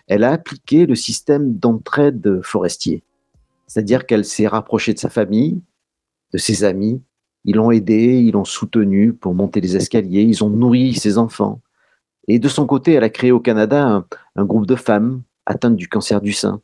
Elle 0.09 0.25
a 0.25 0.33
appliqué 0.33 0.87
le 0.87 0.95
système 0.95 1.55
d'entraide 1.55 2.41
forestier. 2.43 3.03
C'est-à-dire 3.67 4.07
qu'elle 4.07 4.25
s'est 4.25 4.47
rapprochée 4.47 4.93
de 4.93 4.99
sa 4.99 5.11
famille, 5.11 5.61
de 6.33 6.39
ses 6.39 6.65
amis. 6.65 7.03
Ils 7.45 7.57
l'ont 7.57 7.71
aidé, 7.71 8.21
ils 8.21 8.33
l'ont 8.33 8.45
soutenu 8.45 9.13
pour 9.13 9.35
monter 9.35 9.61
les 9.61 9.77
escaliers, 9.77 10.23
ils 10.23 10.43
ont 10.43 10.51
nourri 10.51 10.95
ses 10.95 11.19
enfants. 11.19 11.61
Et 12.27 12.39
de 12.39 12.49
son 12.49 12.67
côté, 12.67 12.95
elle 12.95 13.05
a 13.05 13.11
créé 13.11 13.33
au 13.33 13.41
Canada 13.41 14.05
un 14.35 14.45
groupe 14.45 14.67
de 14.67 14.77
femmes 14.77 15.23
atteintes 15.45 15.77
du 15.77 15.89
cancer 15.89 16.21
du 16.21 16.33
sein. 16.33 16.61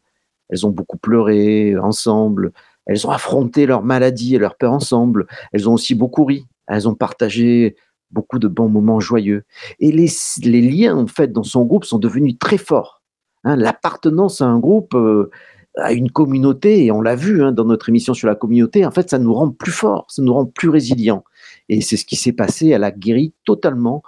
Elles 0.48 0.66
ont 0.66 0.70
beaucoup 0.70 0.96
pleuré 0.96 1.76
ensemble, 1.76 2.52
elles 2.90 3.06
ont 3.06 3.10
affronté 3.10 3.66
leur 3.66 3.84
maladie 3.84 4.34
et 4.34 4.38
leur 4.38 4.56
peur 4.56 4.72
ensemble. 4.72 5.28
Elles 5.52 5.68
ont 5.68 5.74
aussi 5.74 5.94
beaucoup 5.94 6.24
ri. 6.24 6.48
Elles 6.66 6.88
ont 6.88 6.96
partagé 6.96 7.76
beaucoup 8.10 8.40
de 8.40 8.48
bons 8.48 8.68
moments 8.68 8.98
joyeux. 8.98 9.44
Et 9.78 9.92
les, 9.92 10.60
liens, 10.60 10.96
en 10.96 11.06
fait, 11.06 11.30
dans 11.30 11.44
son 11.44 11.64
groupe 11.64 11.84
sont 11.84 12.00
devenus 12.00 12.36
très 12.36 12.58
forts. 12.58 13.00
Hein. 13.44 13.54
L'appartenance 13.54 14.40
à 14.40 14.46
un 14.46 14.58
groupe, 14.58 14.96
euh, 14.96 15.30
à 15.76 15.92
une 15.92 16.10
communauté, 16.10 16.84
et 16.84 16.90
on 16.90 17.00
l'a 17.00 17.14
vu 17.14 17.44
hein, 17.44 17.52
dans 17.52 17.64
notre 17.64 17.90
émission 17.90 18.12
sur 18.12 18.26
la 18.26 18.34
communauté, 18.34 18.84
en 18.84 18.90
fait, 18.90 19.08
ça 19.08 19.20
nous 19.20 19.34
rend 19.34 19.50
plus 19.50 19.70
forts, 19.70 20.06
ça 20.08 20.20
nous 20.22 20.34
rend 20.34 20.46
plus 20.46 20.68
résilients. 20.68 21.22
Et 21.68 21.82
c'est 21.82 21.96
ce 21.96 22.04
qui 22.04 22.16
s'est 22.16 22.32
passé. 22.32 22.70
Elle 22.70 22.82
a 22.82 22.90
guéri 22.90 23.34
totalement 23.44 24.02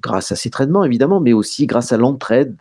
grâce 0.00 0.32
à 0.32 0.36
ses 0.36 0.50
traitements, 0.50 0.82
évidemment, 0.82 1.20
mais 1.20 1.32
aussi 1.32 1.66
grâce 1.66 1.92
à 1.92 1.96
l'entraide. 1.96 2.56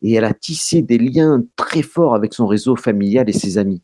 Et 0.00 0.14
elle 0.14 0.24
a 0.24 0.32
tissé 0.32 0.80
des 0.80 0.96
liens 0.96 1.44
très 1.56 1.82
forts 1.82 2.14
avec 2.14 2.32
son 2.32 2.46
réseau 2.46 2.74
familial 2.74 3.28
et 3.28 3.34
ses 3.34 3.58
amis. 3.58 3.82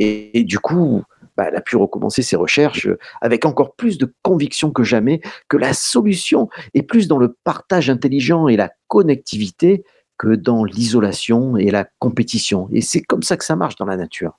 Et, 0.00 0.44
du 0.44 0.58
coup, 0.58 1.04
bah, 1.36 1.46
elle 1.48 1.56
a 1.56 1.60
pu 1.60 1.76
recommencer 1.76 2.22
ses 2.22 2.36
recherches 2.36 2.88
avec 3.20 3.44
encore 3.44 3.74
plus 3.76 3.98
de 3.98 4.12
conviction 4.22 4.70
que 4.70 4.82
jamais 4.82 5.20
que 5.48 5.58
la 5.58 5.74
solution 5.74 6.48
est 6.74 6.82
plus 6.82 7.06
dans 7.06 7.18
le 7.18 7.36
partage 7.44 7.90
intelligent 7.90 8.48
et 8.48 8.56
la 8.56 8.70
connectivité 8.88 9.84
que 10.18 10.34
dans 10.34 10.64
l'isolation 10.64 11.56
et 11.56 11.70
la 11.70 11.86
compétition. 11.98 12.68
Et 12.72 12.80
c'est 12.80 13.02
comme 13.02 13.22
ça 13.22 13.36
que 13.36 13.44
ça 13.44 13.56
marche 13.56 13.76
dans 13.76 13.86
la 13.86 13.96
nature. 13.96 14.38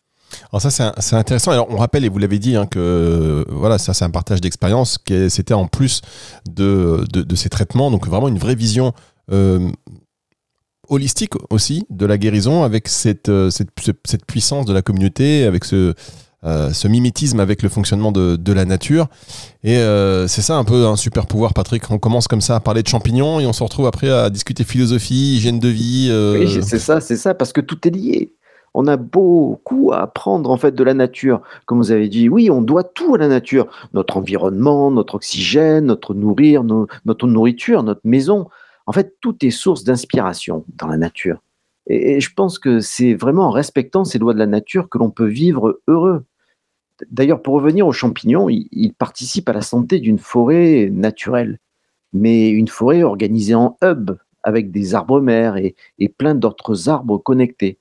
Alors 0.51 0.62
ça 0.62 0.94
c'est 1.00 1.15
intéressant. 1.15 1.51
Alors 1.51 1.68
on 1.70 1.77
rappelle 1.77 2.06
et 2.06 2.10
vous 2.10 2.18
l'avez 2.18 2.39
dit 2.39 2.56
hein, 2.56 2.65
que 2.65 3.46
voilà 3.50 3.77
ça 3.77 3.94
c'est 3.94 4.06
un 4.06 4.10
partage 4.10 4.41
d'expérience. 4.41 4.98
C'était 5.30 5.53
en 5.53 5.68
plus 5.68 6.01
de, 6.50 7.06
de, 7.12 7.36
ces 7.36 7.50
traitements 7.50 7.91
donc 7.91 8.08
vraiment 8.08 8.30
une 8.30 8.38
vraie 8.38 8.56
vision 8.56 8.94
euh, 9.32 9.70
holistique 10.89 11.33
aussi 11.50 11.85
de 11.89 12.05
la 12.05 12.17
guérison 12.17 12.63
avec 12.63 12.88
cette, 12.88 13.29
euh, 13.29 13.50
cette, 13.50 14.25
puissance 14.25 14.65
de 14.65 14.73
la 14.73 14.81
communauté, 14.81 15.45
avec 15.45 15.65
ce, 15.65 15.93
ce 16.43 16.88
mimétisme 16.88 17.39
avec 17.39 17.61
le 17.61 17.69
fonctionnement 17.69 18.11
de, 18.11 18.53
la 18.53 18.65
nature. 18.65 19.07
Et 19.63 19.77
c'est 20.27 20.41
ça 20.41 20.57
un 20.57 20.63
peu 20.63 20.88
un 20.88 20.95
super 20.95 21.27
pouvoir, 21.27 21.53
Patrick. 21.53 21.89
On 21.91 22.00
commence 22.00 22.27
comme 22.27 22.41
ça 22.41 22.55
à 22.55 22.59
parler 22.59 22.81
de 22.81 22.88
champignons 22.88 23.39
et 23.39 23.45
on 23.45 23.53
se 23.53 23.63
retrouve 23.63 23.85
après 23.85 24.09
à 24.09 24.29
discuter 24.29 24.63
philosophie, 24.63 25.35
hygiène 25.35 25.59
de 25.59 25.67
vie. 25.67 26.09
Oui, 26.11 26.63
c'est 26.63 26.79
ça, 26.79 27.00
c'est 27.00 27.17
ça, 27.17 27.35
parce 27.35 27.53
que 27.53 27.61
tout 27.61 27.88
est 27.88 27.91
lié. 27.91 28.33
On 28.73 28.88
a 28.88 28.97
beaucoup 28.97 29.91
à 29.91 30.01
apprendre 30.01 30.50
en 30.50 30.57
fait 30.57 30.73
de 30.73 30.83
la 30.83 30.93
nature. 30.93 31.41
Comme 31.65 31.79
vous 31.79 31.91
avez 31.91 32.07
dit, 32.07 32.29
oui, 32.29 32.50
on 32.50 32.61
doit 32.61 32.83
tout 32.83 33.15
à 33.15 33.17
la 33.17 33.27
nature. 33.27 33.67
Notre 33.93 34.17
environnement, 34.17 34.91
notre 34.91 35.15
oxygène, 35.15 35.85
notre 35.85 36.13
nourrir, 36.13 36.63
notre 36.63 37.27
nourriture, 37.27 37.83
notre 37.83 38.01
maison. 38.03 38.47
En 38.85 38.91
fait, 38.91 39.15
tout 39.21 39.35
est 39.45 39.51
source 39.51 39.83
d'inspiration 39.83 40.65
dans 40.77 40.88
la 40.88 40.97
nature. 40.97 41.41
Et, 41.88 42.19
je 42.19 42.33
pense 42.33 42.59
que 42.59 42.79
c'est 42.79 43.13
vraiment 43.13 43.47
en 43.47 43.51
respectant 43.51 44.03
ces 44.05 44.19
lois 44.19 44.33
de 44.33 44.39
la 44.39 44.47
nature 44.47 44.89
que 44.89 44.97
l'on 44.97 45.09
peut 45.09 45.27
vivre 45.27 45.81
heureux. 45.88 46.25
D'ailleurs, 47.09 47.41
pour 47.41 47.55
revenir 47.55 47.88
aux 47.88 47.91
champignons, 47.91 48.50
ils, 48.50 48.93
participent 48.93 49.50
à 49.50 49.53
la 49.53 49.61
santé 49.61 50.00
d'une 50.00 50.19
forêt 50.19 50.89
naturelle, 50.91 51.59
mais 52.13 52.50
une 52.50 52.67
forêt 52.67 53.03
organisée 53.03 53.55
en 53.55 53.77
hub, 53.83 54.11
avec 54.43 54.71
des 54.71 54.95
arbres 54.95 55.21
mères 55.21 55.55
et 55.57 56.09
plein 56.09 56.35
d'autres 56.35 56.89
arbres 56.89 57.17
connectés 57.17 57.79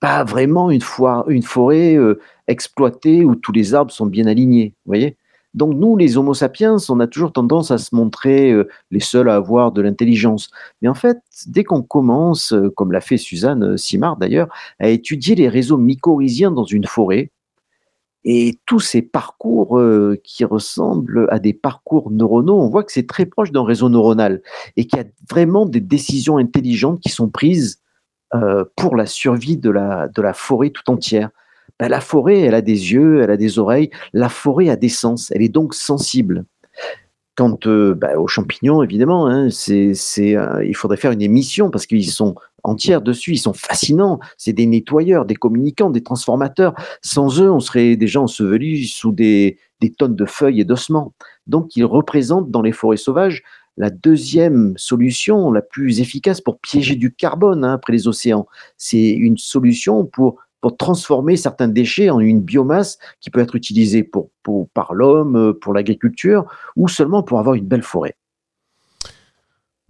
pas 0.00 0.24
vraiment 0.24 0.70
une, 0.70 0.80
forêt 0.80 1.94
euh, 1.94 2.18
exploitée 2.48 3.24
où 3.24 3.34
tous 3.36 3.52
les 3.52 3.74
arbres 3.74 3.92
sont 3.92 4.06
bien 4.06 4.26
alignés. 4.26 4.74
Vous 4.84 4.90
voyez? 4.90 5.16
Donc 5.54 5.74
nous, 5.74 5.96
les 5.96 6.16
Homo 6.16 6.34
sapiens, 6.34 6.76
on 6.88 7.00
a 7.00 7.06
toujours 7.06 7.32
tendance 7.32 7.70
à 7.70 7.78
se 7.78 7.94
montrer 7.94 8.52
euh, 8.52 8.68
les 8.90 9.00
seuls 9.00 9.28
à 9.28 9.34
avoir 9.34 9.72
de 9.72 9.82
l'intelligence. 9.82 10.50
Mais 10.80 10.88
en 10.88 10.94
fait, 10.94 11.18
dès 11.46 11.64
qu'on 11.64 11.82
commence, 11.82 12.52
euh, 12.52 12.70
comme 12.70 12.92
l'a 12.92 13.00
fait 13.00 13.16
Suzanne 13.16 13.76
Simard 13.76 14.16
d'ailleurs, 14.16 14.48
à 14.78 14.88
étudier 14.88 15.34
les 15.34 15.48
réseaux 15.48 15.78
mycorhiziens 15.78 16.50
dans 16.50 16.64
une 16.64 16.86
forêt, 16.86 17.30
et 18.22 18.58
tous 18.66 18.80
ces 18.80 19.00
parcours 19.00 19.80
qui 20.22 20.44
ressemblent 20.44 21.26
à 21.30 21.38
des 21.38 21.54
parcours 21.54 22.10
neuronaux, 22.10 22.60
on 22.60 22.68
voit 22.68 22.84
que 22.84 22.92
c'est 22.92 23.06
très 23.06 23.24
proche 23.24 23.50
d'un 23.50 23.64
réseau 23.64 23.88
neuronal 23.88 24.42
et 24.76 24.86
qu'il 24.86 24.98
y 24.98 25.02
a 25.02 25.06
vraiment 25.30 25.64
des 25.64 25.80
décisions 25.80 26.36
intelligentes 26.36 27.00
qui 27.00 27.08
sont 27.08 27.30
prises 27.30 27.80
euh, 28.34 28.64
pour 28.76 28.94
la 28.94 29.06
survie 29.06 29.56
de 29.56 29.70
la 29.70 30.32
forêt 30.34 30.70
tout 30.70 30.88
entière. 30.90 31.30
Ben, 31.80 31.88
la 31.88 32.02
forêt, 32.02 32.40
elle 32.40 32.54
a 32.54 32.60
des 32.60 32.92
yeux, 32.92 33.22
elle 33.22 33.30
a 33.30 33.38
des 33.38 33.58
oreilles, 33.58 33.88
la 34.12 34.28
forêt 34.28 34.68
a 34.68 34.76
des 34.76 34.90
sens, 34.90 35.30
elle 35.30 35.40
est 35.40 35.48
donc 35.48 35.72
sensible. 35.72 36.44
Quant 37.36 37.56
euh, 37.64 37.94
ben, 37.94 38.18
aux 38.18 38.26
champignons, 38.26 38.82
évidemment, 38.82 39.26
hein, 39.28 39.48
euh, 39.48 40.64
il 40.66 40.76
faudrait 40.76 40.98
faire 40.98 41.12
une 41.12 41.22
émission 41.22 41.70
parce 41.70 41.86
qu'ils 41.86 42.10
sont 42.10 42.34
entiers 42.64 43.00
dessus, 43.00 43.32
ils 43.32 43.38
sont 43.38 43.54
fascinants. 43.54 44.20
C'est 44.36 44.52
des 44.52 44.66
nettoyeurs, 44.66 45.24
des 45.24 45.36
communicants, 45.36 45.88
des 45.88 46.02
transformateurs. 46.02 46.74
Sans 47.00 47.40
eux, 47.40 47.50
on 47.50 47.60
serait 47.60 47.96
déjà 47.96 48.20
ensevelis 48.20 48.86
sous 48.86 49.12
des, 49.12 49.56
des 49.80 49.90
tonnes 49.90 50.16
de 50.16 50.26
feuilles 50.26 50.60
et 50.60 50.66
d'ossements. 50.66 51.14
Donc, 51.46 51.76
ils 51.76 51.86
représentent 51.86 52.50
dans 52.50 52.60
les 52.60 52.72
forêts 52.72 52.98
sauvages 52.98 53.42
la 53.78 53.88
deuxième 53.88 54.74
solution, 54.76 55.50
la 55.50 55.62
plus 55.62 56.02
efficace 56.02 56.42
pour 56.42 56.58
piéger 56.58 56.96
du 56.96 57.14
carbone 57.14 57.64
hein, 57.64 57.72
après 57.72 57.94
les 57.94 58.08
océans, 58.08 58.46
c'est 58.76 59.08
une 59.08 59.38
solution 59.38 60.04
pour, 60.04 60.36
pour 60.60 60.76
transformer 60.76 61.36
certains 61.36 61.68
déchets 61.68 62.10
en 62.10 62.20
une 62.20 62.40
biomasse 62.40 62.98
qui 63.20 63.30
peut 63.30 63.40
être 63.40 63.56
utilisée 63.56 64.02
pour, 64.02 64.30
par 64.74 64.94
l'homme, 64.94 65.54
pour 65.60 65.74
l'agriculture, 65.74 66.44
ou 66.76 66.88
seulement 66.88 67.22
pour 67.22 67.38
avoir 67.38 67.54
une 67.54 67.66
belle 67.66 67.82
forêt. 67.82 68.16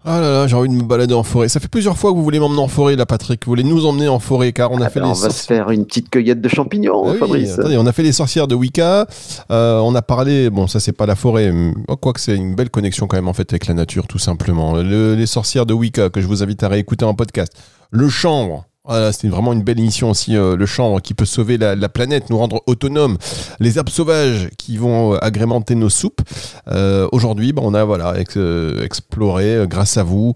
Ah 0.02 0.18
là 0.18 0.30
là, 0.30 0.46
j'ai 0.46 0.56
envie 0.56 0.70
de 0.70 0.74
me 0.74 0.82
balader 0.82 1.12
en 1.12 1.22
forêt. 1.22 1.48
Ça 1.48 1.60
fait 1.60 1.68
plusieurs 1.68 1.98
fois 1.98 2.10
que 2.10 2.16
vous 2.16 2.22
voulez 2.22 2.40
m'emmener 2.40 2.62
en 2.62 2.68
forêt, 2.68 2.96
là, 2.96 3.04
Patrick. 3.04 3.44
Vous 3.44 3.50
voulez 3.50 3.64
nous 3.64 3.84
emmener 3.84 4.08
en 4.08 4.18
forêt, 4.18 4.52
car 4.52 4.72
on 4.72 4.80
a 4.80 4.86
ah 4.86 4.88
fait 4.88 5.00
ben, 5.00 5.08
On 5.08 5.12
va 5.12 5.28
se 5.28 5.44
faire 5.44 5.70
une 5.70 5.84
petite 5.84 6.08
cueillette 6.08 6.40
de 6.40 6.48
champignons, 6.48 7.06
ah 7.06 7.14
Fabrice. 7.16 7.58
Attendez, 7.58 7.76
on 7.76 7.84
a 7.84 7.92
fait 7.92 8.02
les 8.02 8.12
sorcières 8.12 8.48
de 8.48 8.54
Wicca. 8.54 9.06
Euh, 9.50 9.78
on 9.80 9.94
a 9.94 10.00
parlé, 10.00 10.48
bon, 10.48 10.66
ça 10.66 10.80
c'est 10.80 10.92
pas 10.92 11.04
la 11.04 11.16
forêt, 11.16 11.52
oh, 11.88 11.96
quoique 11.96 12.18
c'est 12.18 12.34
une 12.34 12.54
belle 12.54 12.70
connexion 12.70 13.08
quand 13.08 13.18
même 13.18 13.28
en 13.28 13.34
fait 13.34 13.52
avec 13.52 13.66
la 13.66 13.74
nature, 13.74 14.06
tout 14.06 14.18
simplement. 14.18 14.74
les 14.76 15.26
sorcières 15.26 15.66
de 15.66 15.74
Wicca 15.74 16.08
que 16.08 16.22
je 16.22 16.26
vous 16.26 16.42
invite 16.42 16.62
à 16.62 16.68
réécouter 16.68 17.04
en 17.04 17.12
podcast. 17.12 17.52
Le 17.90 18.08
chanvre, 18.08 18.69
voilà, 18.84 19.12
c'était 19.12 19.28
vraiment 19.28 19.52
une 19.52 19.62
belle 19.62 19.78
émission 19.78 20.10
aussi, 20.10 20.36
euh, 20.36 20.56
le 20.56 20.64
chanvre 20.64 21.00
qui 21.00 21.12
peut 21.12 21.26
sauver 21.26 21.58
la, 21.58 21.88
planète, 21.90 22.30
nous 22.30 22.38
rendre 22.38 22.62
autonomes. 22.66 23.18
Les 23.58 23.76
herbes 23.76 23.90
sauvages 23.90 24.48
qui 24.56 24.78
vont 24.78 25.14
euh, 25.14 25.18
agrémenter 25.20 25.74
nos 25.74 25.90
soupes. 25.90 26.22
Euh, 26.68 27.06
aujourd'hui, 27.12 27.52
bah, 27.52 27.60
on 27.62 27.74
a 27.74 27.84
voilà, 27.84 28.14
exploré, 28.18 29.66
grâce 29.68 29.98
à 29.98 30.02
vous, 30.02 30.32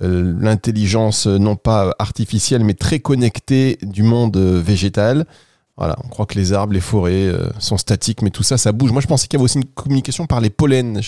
l'intelligence 0.00 1.28
non 1.28 1.54
pas 1.54 1.94
artificielle 2.00 2.64
mais 2.64 2.74
très 2.74 2.98
connectée 2.98 3.78
du 3.82 4.02
monde 4.02 4.36
végétal. 4.36 5.24
Voilà, 5.76 5.96
on 6.04 6.08
croit 6.08 6.26
que 6.26 6.36
les 6.36 6.52
arbres, 6.52 6.72
les 6.72 6.80
forêts 6.80 7.32
sont 7.58 7.76
statiques, 7.76 8.22
mais 8.22 8.30
tout 8.30 8.44
ça, 8.44 8.56
ça 8.56 8.70
bouge. 8.70 8.92
Moi, 8.92 9.00
je 9.00 9.08
pensais 9.08 9.26
qu'il 9.26 9.38
y 9.38 9.40
avait 9.40 9.44
aussi 9.44 9.58
une 9.58 9.64
communication 9.64 10.26
par 10.26 10.40
les 10.40 10.50
pollens 10.50 11.00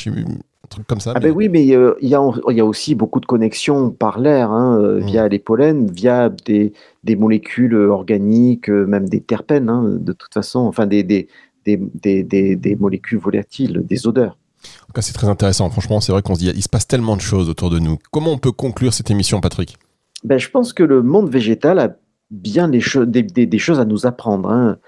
truc 0.67 0.87
comme 0.87 1.01
ça. 1.01 1.13
Ah 1.15 1.21
ben 1.21 1.33
oui, 1.33 1.49
mais 1.49 1.75
euh, 1.75 1.95
il 2.01 2.09
y, 2.09 2.15
a, 2.15 2.21
y, 2.49 2.61
a, 2.61 2.65
aussi 2.65 2.95
beaucoup 2.95 3.21
de 3.21 3.27
connexions 3.27 3.91
par 3.91 4.19
l'air, 4.19 4.51
hein, 4.51 4.79
euh, 4.81 5.01
mmh. 5.01 5.07
via 5.07 5.29
les 5.29 5.39
pollens, 5.39 5.91
via 5.91 6.29
des, 6.29 6.73
des 7.05 7.17
molécules 7.17 7.75
organiques, 7.75 8.69
euh, 8.69 8.87
même 8.87 9.09
des 9.09 9.21
terpènes, 9.21 9.69
hein, 9.69 9.97
de 9.99 10.13
toute 10.13 10.33
façon, 10.35 10.61
enfin 10.61 10.87
des, 10.87 11.03
des, 11.03 11.29
des, 11.65 12.77
molécules 12.79 13.19
volatiles, 13.19 13.83
des 13.85 14.07
odeurs. 14.07 14.37
En 14.83 14.87
tout 14.87 14.93
cas, 14.95 15.03
c'est 15.03 15.13
très 15.13 15.29
intéressant. 15.29 15.71
Franchement, 15.71 16.01
c'est 16.01 16.13
vrai 16.13 16.23
qu'on 16.23 16.35
se 16.35 16.41
dit, 16.41 16.53
il 16.55 16.63
se 16.63 16.69
passe 16.69 16.87
tellement 16.87 17.17
de 17.17 17.21
choses 17.21 17.49
autour 17.49 17.71
de 17.71 17.79
nous. 17.79 17.99
Comment 18.11 18.33
on 18.33 18.39
peut 18.39 18.53
conclure 18.53 18.93
cette 18.93 19.11
émission, 19.11 19.41
Patrick? 19.41 19.77
Ben, 20.25 20.39
Je 20.39 20.51
pense 20.51 20.73
que 20.73 20.83
le 20.83 21.03
monde 21.03 21.31
végétal 21.31 21.79
a 21.79 21.97
bien 22.31 22.69
des, 22.69 22.81
choses 22.81 23.81
à 23.81 23.85
nous 23.85 24.07
apprendre. 24.07 24.51
Hein 24.51 24.79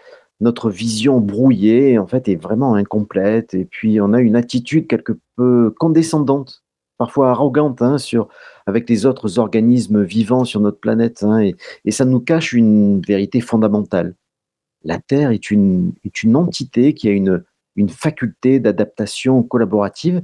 notre 0.40 0.70
vision 0.70 1.20
brouillée 1.20 1.98
en 1.98 2.06
fait 2.06 2.28
est 2.28 2.36
vraiment 2.36 2.74
incomplète 2.74 3.54
et 3.54 3.64
puis 3.64 4.00
on 4.00 4.12
a 4.12 4.20
une 4.20 4.36
attitude 4.36 4.86
quelque 4.86 5.18
peu 5.36 5.74
condescendante, 5.78 6.62
parfois 6.96 7.30
arrogante 7.30 7.82
hein, 7.82 7.98
sur 7.98 8.28
avec 8.66 8.88
les 8.88 9.06
autres 9.06 9.38
organismes 9.38 10.02
vivants 10.02 10.44
sur 10.44 10.60
notre 10.60 10.78
planète 10.78 11.22
hein, 11.22 11.40
et, 11.40 11.90
ça 11.90 12.04
nous 12.04 12.20
cache 12.20 12.52
une 12.52 13.00
vérité 13.00 13.40
fondamentale. 13.40 14.14
La 14.84 14.98
Terre 15.00 15.32
est 15.32 15.50
une, 15.50 15.92
entité 16.34 16.94
qui 16.94 17.08
a 17.08 17.12
une 17.12 17.88
faculté 17.88 18.60
d'adaptation 18.60 19.42
collaborative 19.42 20.22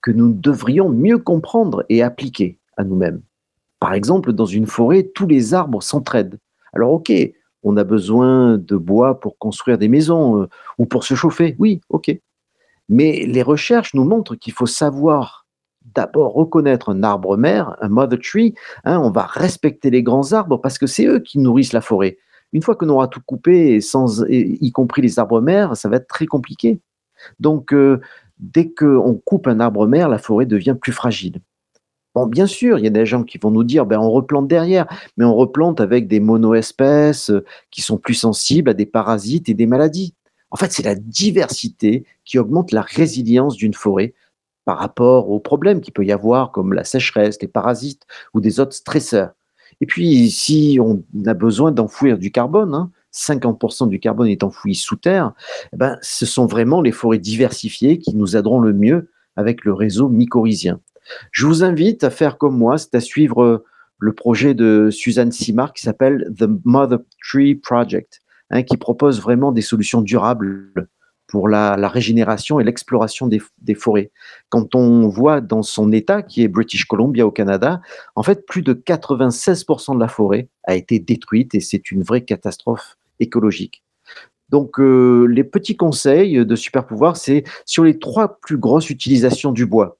que 0.00 0.10
nous 0.10 0.32
devrions 0.32 0.88
mieux 0.88 1.18
comprendre 1.18 1.84
et 1.90 2.02
appliquer 2.02 2.58
à 2.76 2.84
nous-mêmes. 2.84 3.22
Par 3.84 3.92
exemple, 3.92 4.32
dans 4.32 4.46
une 4.46 4.66
forêt, 4.66 5.02
tous 5.14 5.26
les 5.26 5.52
arbres 5.52 5.82
s'entraident. 5.82 6.38
Alors 6.72 6.92
ok, 6.92 7.12
on 7.62 7.76
a 7.76 7.84
besoin 7.84 8.56
de 8.56 8.76
bois 8.78 9.20
pour 9.20 9.36
construire 9.36 9.76
des 9.76 9.88
maisons 9.88 10.40
euh, 10.40 10.48
ou 10.78 10.86
pour 10.86 11.04
se 11.04 11.12
chauffer. 11.12 11.54
Oui, 11.58 11.82
ok. 11.90 12.18
Mais 12.88 13.26
les 13.26 13.42
recherches 13.42 13.92
nous 13.92 14.04
montrent 14.04 14.36
qu'il 14.36 14.54
faut 14.54 14.64
savoir 14.64 15.44
d'abord 15.94 16.32
reconnaître 16.32 16.88
un 16.88 17.02
arbre 17.02 17.36
mère, 17.36 17.76
un 17.82 17.90
mother 17.90 18.18
tree. 18.18 18.54
Hein, 18.84 19.00
on 19.00 19.10
va 19.10 19.26
respecter 19.26 19.90
les 19.90 20.02
grands 20.02 20.32
arbres 20.32 20.56
parce 20.62 20.78
que 20.78 20.86
c'est 20.86 21.04
eux 21.04 21.18
qui 21.18 21.38
nourrissent 21.38 21.74
la 21.74 21.82
forêt. 21.82 22.16
Une 22.54 22.62
fois 22.62 22.76
qu'on 22.76 22.88
aura 22.88 23.06
tout 23.06 23.20
coupé, 23.26 23.80
y 24.30 24.72
compris 24.72 25.02
les 25.02 25.18
arbres 25.18 25.42
mères, 25.42 25.76
ça 25.76 25.90
va 25.90 25.96
être 25.96 26.08
très 26.08 26.24
compliqué. 26.24 26.80
Donc, 27.38 27.74
euh, 27.74 28.00
dès 28.38 28.72
qu'on 28.72 29.20
coupe 29.26 29.46
un 29.46 29.60
arbre 29.60 29.86
mère, 29.86 30.08
la 30.08 30.16
forêt 30.16 30.46
devient 30.46 30.76
plus 30.80 30.92
fragile. 30.92 31.42
Bon, 32.14 32.26
bien 32.26 32.46
sûr, 32.46 32.78
il 32.78 32.84
y 32.84 32.86
a 32.86 32.90
des 32.90 33.06
gens 33.06 33.24
qui 33.24 33.38
vont 33.38 33.50
nous 33.50 33.64
dire, 33.64 33.86
ben, 33.86 33.98
on 33.98 34.10
replante 34.10 34.46
derrière, 34.46 34.86
mais 35.16 35.24
on 35.24 35.34
replante 35.34 35.80
avec 35.80 36.06
des 36.06 36.20
monoespèces 36.20 37.30
euh, 37.30 37.44
qui 37.72 37.82
sont 37.82 37.98
plus 37.98 38.14
sensibles 38.14 38.70
à 38.70 38.74
des 38.74 38.86
parasites 38.86 39.48
et 39.48 39.54
des 39.54 39.66
maladies. 39.66 40.14
En 40.50 40.56
fait, 40.56 40.70
c'est 40.72 40.84
la 40.84 40.94
diversité 40.94 42.04
qui 42.24 42.38
augmente 42.38 42.70
la 42.70 42.82
résilience 42.82 43.56
d'une 43.56 43.74
forêt 43.74 44.14
par 44.64 44.78
rapport 44.78 45.28
aux 45.30 45.40
problèmes 45.40 45.80
qu'il 45.80 45.92
peut 45.92 46.04
y 46.04 46.12
avoir, 46.12 46.52
comme 46.52 46.72
la 46.72 46.84
sécheresse, 46.84 47.42
les 47.42 47.48
parasites 47.48 48.02
ou 48.32 48.40
des 48.40 48.60
autres 48.60 48.74
stresseurs. 48.74 49.32
Et 49.80 49.86
puis, 49.86 50.30
si 50.30 50.78
on 50.80 51.02
a 51.26 51.34
besoin 51.34 51.72
d'enfouir 51.72 52.16
du 52.16 52.30
carbone, 52.30 52.90
50% 53.12 53.84
hein, 53.84 53.86
du 53.88 53.98
carbone 53.98 54.28
est 54.28 54.44
enfoui 54.44 54.76
sous 54.76 54.96
terre, 54.96 55.32
eh 55.72 55.76
ben, 55.76 55.98
ce 56.00 56.26
sont 56.26 56.46
vraiment 56.46 56.80
les 56.80 56.92
forêts 56.92 57.18
diversifiées 57.18 57.98
qui 57.98 58.14
nous 58.14 58.36
aideront 58.36 58.60
le 58.60 58.72
mieux 58.72 59.10
avec 59.34 59.64
le 59.64 59.72
réseau 59.72 60.08
mycorhizien. 60.08 60.80
Je 61.30 61.46
vous 61.46 61.64
invite 61.64 62.04
à 62.04 62.10
faire 62.10 62.38
comme 62.38 62.56
moi, 62.56 62.78
c'est 62.78 62.94
à 62.94 63.00
suivre 63.00 63.42
euh, 63.42 63.64
le 63.98 64.12
projet 64.12 64.54
de 64.54 64.90
Suzanne 64.90 65.32
Simard 65.32 65.72
qui 65.72 65.82
s'appelle 65.82 66.32
The 66.36 66.46
Mother 66.64 66.98
Tree 67.22 67.54
Project, 67.54 68.22
hein, 68.50 68.62
qui 68.62 68.76
propose 68.76 69.20
vraiment 69.20 69.52
des 69.52 69.62
solutions 69.62 70.02
durables 70.02 70.88
pour 71.34 71.48
la, 71.48 71.88
régénération 71.88 72.60
et 72.60 72.64
l'exploration 72.64 73.26
des, 73.26 73.74
forêts. 73.74 74.12
Quand 74.50 74.76
on 74.76 75.08
voit 75.08 75.40
dans 75.40 75.62
son 75.62 75.90
état, 75.90 76.22
qui 76.22 76.42
est 76.42 76.48
British 76.48 76.84
Columbia 76.84 77.26
au 77.26 77.32
Canada, 77.32 77.80
en 78.14 78.22
fait, 78.22 78.46
plus 78.46 78.62
de 78.62 78.72
96% 78.72 79.94
de 79.94 80.00
la 80.00 80.06
forêt 80.06 80.48
a 80.62 80.76
été 80.76 81.00
détruite 81.00 81.54
et 81.56 81.60
c'est 81.60 81.90
une 81.90 82.02
vraie 82.02 82.24
catastrophe 82.24 82.96
écologique. 83.18 83.82
Donc, 84.50 84.78
euh, 84.78 85.24
les 85.24 85.42
petits 85.42 85.76
conseils 85.76 86.46
de 86.46 86.54
super 86.54 86.86
pouvoir, 86.86 87.16
c'est 87.16 87.42
sur 87.64 87.82
les 87.82 87.98
trois 87.98 88.38
plus 88.40 88.58
grosses 88.58 88.90
utilisations 88.90 89.50
du 89.50 89.66
bois. 89.66 89.98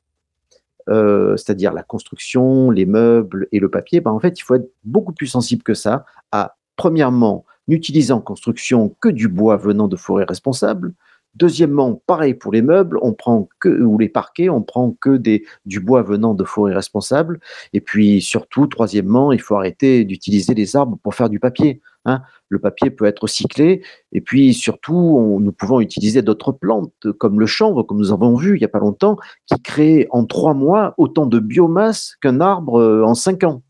Euh, 0.90 1.37
c'est-à-dire 1.37 1.73
la 1.73 1.83
construction, 1.83 2.70
les 2.70 2.85
meubles 2.85 3.49
et 3.53 3.59
le 3.59 3.70
papier, 3.70 4.01
ben 4.01 4.11
en 4.11 4.20
fait, 4.20 4.38
il 4.38 4.42
faut 4.42 4.55
être 4.55 4.70
beaucoup 4.85 5.12
plus 5.12 5.27
sensible 5.27 5.62
que 5.62 5.75
ça 5.75 6.05
à, 6.31 6.57
premièrement, 6.77 7.44
n'utilise 7.68 8.12
en 8.12 8.20
construction 8.20 8.94
que 9.01 9.09
du 9.09 9.29
bois 9.29 9.57
venant 9.57 9.88
de 9.88 9.97
forêts 9.97 10.27
responsables. 10.29 10.92
Deuxièmement, 11.37 12.01
pareil 12.07 12.35
pour 12.35 12.53
les 12.53 12.62
meubles, 12.62 12.99
on 13.03 13.12
prend 13.12 13.49
que 13.59 13.68
ou 13.68 13.99
les 13.99 14.09
parquets, 14.09 14.49
on 14.49 14.62
prend 14.62 14.92
que 14.92 15.16
des, 15.16 15.44
du 15.66 15.81
bois 15.81 16.03
venant 16.03 16.35
de 16.35 16.44
forêts 16.44 16.75
responsables. 16.75 17.40
Et 17.73 17.81
puis 17.81 18.20
surtout, 18.20 18.66
troisièmement, 18.66 19.33
il 19.33 19.40
faut 19.40 19.57
arrêter 19.57 20.05
d'utiliser 20.05 20.55
les 20.55 20.77
arbres 20.77 20.99
pour 21.03 21.14
faire 21.14 21.29
du 21.29 21.40
papier. 21.40 21.81
Hein. 22.04 22.22
Le 22.48 22.58
papier 22.58 22.90
peut 22.90 23.06
être 23.06 23.20
recyclé. 23.20 23.82
Et 24.12 24.20
puis 24.20 24.54
surtout, 24.54 25.38
nous 25.40 25.52
pouvons 25.52 25.80
utiliser 25.80 26.22
d'autres 26.22 26.52
plantes 26.52 27.12
comme 27.18 27.40
le 27.40 27.46
chanvre, 27.46 27.82
comme 27.82 27.98
nous 27.98 28.12
avons 28.12 28.36
vu 28.36 28.56
il 28.56 28.58
n'y 28.58 28.64
a 28.64 28.68
pas 28.68 28.78
longtemps, 28.78 29.16
qui 29.46 29.60
crée 29.60 30.06
en 30.10 30.24
trois 30.24 30.54
mois 30.54 30.94
autant 30.98 31.26
de 31.26 31.38
biomasse 31.38 32.16
qu'un 32.20 32.40
arbre 32.40 32.80
euh, 32.80 33.04
en 33.04 33.14
cinq 33.14 33.44
ans. 33.44 33.62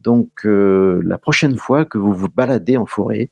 Donc 0.00 0.46
euh, 0.46 1.02
la 1.04 1.18
prochaine 1.18 1.56
fois 1.56 1.84
que 1.84 1.98
vous 1.98 2.12
vous 2.12 2.28
baladez 2.28 2.76
en 2.76 2.86
forêt, 2.86 3.30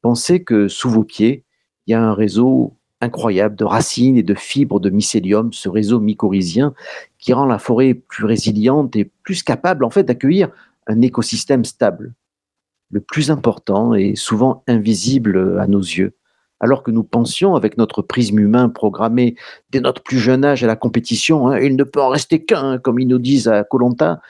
pensez 0.00 0.44
que 0.44 0.68
sous 0.68 0.88
vos 0.88 1.04
pieds, 1.04 1.44
il 1.86 1.92
y 1.92 1.94
a 1.94 2.02
un 2.02 2.14
réseau 2.14 2.76
incroyable 3.00 3.56
de 3.56 3.64
racines 3.64 4.16
et 4.16 4.22
de 4.22 4.34
fibres 4.34 4.80
de 4.80 4.90
mycélium, 4.90 5.52
ce 5.52 5.68
réseau 5.68 6.00
mycorhizien 6.00 6.72
qui 7.18 7.32
rend 7.32 7.46
la 7.46 7.58
forêt 7.58 7.94
plus 7.94 8.24
résiliente 8.24 8.96
et 8.96 9.10
plus 9.22 9.42
capable 9.42 9.84
en 9.84 9.90
fait 9.90 10.04
d'accueillir 10.04 10.48
un 10.86 11.02
écosystème 11.02 11.64
stable. 11.64 12.14
Le 12.94 13.00
plus 13.00 13.32
important 13.32 13.92
est 13.92 14.14
souvent 14.14 14.62
invisible 14.68 15.58
à 15.58 15.66
nos 15.66 15.80
yeux, 15.80 16.16
alors 16.60 16.84
que 16.84 16.92
nous 16.92 17.02
pensions 17.02 17.56
avec 17.56 17.76
notre 17.76 18.02
prisme 18.02 18.38
humain 18.38 18.68
programmé 18.68 19.34
dès 19.70 19.80
notre 19.80 20.00
plus 20.00 20.20
jeune 20.20 20.44
âge 20.44 20.62
à 20.62 20.68
la 20.68 20.76
compétition, 20.76 21.48
hein, 21.48 21.58
il 21.58 21.74
ne 21.74 21.82
peut 21.82 22.00
en 22.00 22.08
rester 22.08 22.44
qu'un, 22.44 22.78
comme 22.78 23.00
ils 23.00 23.08
nous 23.08 23.18
disent 23.18 23.48
à 23.48 23.64
Colonta, 23.64 24.20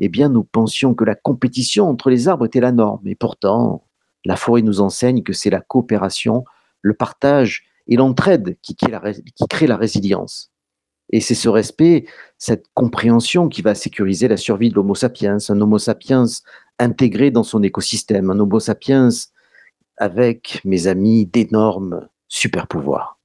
eh 0.00 0.10
bien 0.10 0.28
nous 0.28 0.44
pensions 0.44 0.92
que 0.92 1.04
la 1.04 1.14
compétition 1.14 1.88
entre 1.88 2.10
les 2.10 2.28
arbres 2.28 2.44
était 2.44 2.60
la 2.60 2.72
norme. 2.72 3.06
Et 3.06 3.14
pourtant, 3.14 3.84
la 4.26 4.36
forêt 4.36 4.60
nous 4.60 4.82
enseigne 4.82 5.22
que 5.22 5.32
c'est 5.32 5.48
la 5.48 5.62
coopération, 5.62 6.44
le 6.82 6.92
partage 6.92 7.64
et 7.88 7.96
l'entraide 7.96 8.58
qui, 8.60 8.76
qui 8.76 8.86
la 9.66 9.76
résilience. 9.78 10.50
Et 11.12 11.20
c'est 11.20 11.34
ce 11.34 11.48
respect, 11.48 12.04
cette 12.36 12.66
compréhension 12.74 13.48
qui 13.48 13.62
va 13.62 13.74
sécuriser 13.74 14.28
la 14.28 14.36
survie 14.36 14.68
de 14.68 14.74
l'Homo 14.74 14.94
sapiens, 14.94 15.38
un 15.48 15.60
Homo 15.60 15.78
sapiens 15.78 16.26
intégré 16.80 17.30
dans 17.30 17.44
son 17.44 17.62
écosystème, 17.62 18.30
un 18.30 18.40
Homo 18.40 18.58
sapiens 18.58 19.10
avec, 19.96 20.60
mes 20.64 20.86
amis, 20.86 21.26
d'énormes 21.26 22.08
super 22.26 22.66
pouvoirs. 22.66 23.18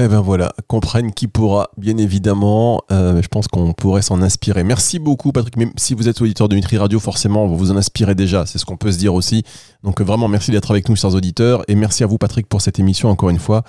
Eh 0.00 0.06
ben 0.06 0.20
voilà, 0.20 0.52
comprenne 0.68 1.12
qui 1.12 1.26
pourra, 1.26 1.70
bien 1.76 1.96
évidemment. 1.96 2.82
Euh, 2.92 3.20
je 3.20 3.26
pense 3.26 3.48
qu'on 3.48 3.72
pourrait 3.72 4.00
s'en 4.00 4.22
inspirer. 4.22 4.62
Merci 4.62 5.00
beaucoup, 5.00 5.32
Patrick. 5.32 5.56
Même 5.56 5.72
si 5.76 5.92
vous 5.92 6.08
êtes 6.08 6.20
auditeur 6.22 6.48
de 6.48 6.54
Nutri 6.54 6.78
Radio, 6.78 7.00
forcément, 7.00 7.48
vous 7.48 7.56
vous 7.56 7.72
en 7.72 7.76
inspirez 7.76 8.14
déjà. 8.14 8.46
C'est 8.46 8.58
ce 8.58 8.64
qu'on 8.64 8.76
peut 8.76 8.92
se 8.92 8.98
dire 8.98 9.12
aussi. 9.12 9.42
Donc 9.82 10.00
vraiment, 10.00 10.28
merci 10.28 10.52
d'être 10.52 10.70
avec 10.70 10.88
nous, 10.88 10.94
chers 10.94 11.14
auditeurs. 11.14 11.64
Et 11.66 11.74
merci 11.74 12.04
à 12.04 12.06
vous, 12.06 12.16
Patrick, 12.16 12.46
pour 12.48 12.60
cette 12.60 12.78
émission, 12.78 13.08
encore 13.08 13.30
une 13.30 13.40
fois. 13.40 13.64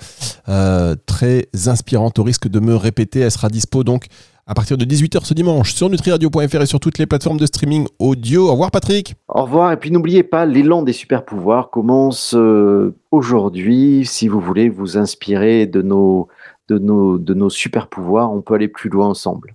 Euh, 0.48 0.94
très 1.04 1.48
inspirante, 1.66 2.20
au 2.20 2.22
risque 2.22 2.46
de 2.46 2.60
me 2.60 2.76
répéter. 2.76 3.18
Elle 3.18 3.32
sera 3.32 3.48
dispo 3.48 3.82
donc 3.82 4.06
à 4.50 4.54
partir 4.54 4.76
de 4.76 4.84
18h 4.84 5.24
ce 5.24 5.32
dimanche 5.32 5.72
sur 5.74 5.88
nutriradio.fr 5.88 6.60
et 6.60 6.66
sur 6.66 6.80
toutes 6.80 6.98
les 6.98 7.06
plateformes 7.06 7.38
de 7.38 7.46
streaming 7.46 7.86
audio. 8.00 8.48
Au 8.48 8.52
revoir 8.52 8.72
Patrick. 8.72 9.14
Au 9.28 9.42
revoir 9.42 9.70
et 9.70 9.76
puis 9.76 9.92
n'oubliez 9.92 10.24
pas, 10.24 10.44
l'élan 10.44 10.82
des 10.82 10.92
super 10.92 11.24
pouvoirs 11.24 11.70
commence 11.70 12.34
euh, 12.34 12.96
aujourd'hui. 13.12 14.04
Si 14.04 14.26
vous 14.26 14.40
voulez 14.40 14.68
vous 14.68 14.98
inspirer 14.98 15.66
de 15.66 15.82
nos, 15.82 16.26
de 16.68 16.78
nos, 16.78 17.16
de 17.16 17.32
nos 17.32 17.48
super 17.48 17.86
pouvoirs, 17.86 18.32
on 18.32 18.42
peut 18.42 18.54
aller 18.54 18.66
plus 18.66 18.90
loin 18.90 19.06
ensemble. 19.06 19.54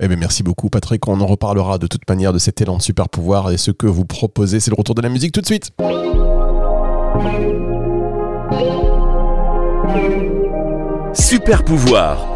Eh 0.00 0.08
bien, 0.08 0.16
merci 0.16 0.42
beaucoup 0.42 0.70
Patrick, 0.70 1.06
on 1.06 1.20
en 1.20 1.26
reparlera 1.26 1.78
de 1.78 1.86
toute 1.86 2.08
manière 2.08 2.32
de 2.32 2.38
cet 2.40 2.60
élan 2.60 2.78
de 2.78 2.82
super 2.82 3.08
pouvoir 3.08 3.52
et 3.52 3.58
ce 3.58 3.70
que 3.70 3.86
vous 3.86 4.04
proposez. 4.04 4.58
C'est 4.58 4.72
le 4.72 4.76
retour 4.76 4.96
de 4.96 5.02
la 5.02 5.08
musique 5.08 5.30
tout 5.30 5.40
de 5.40 5.46
suite. 5.46 5.70
Super 11.14 11.64
pouvoir 11.64 12.35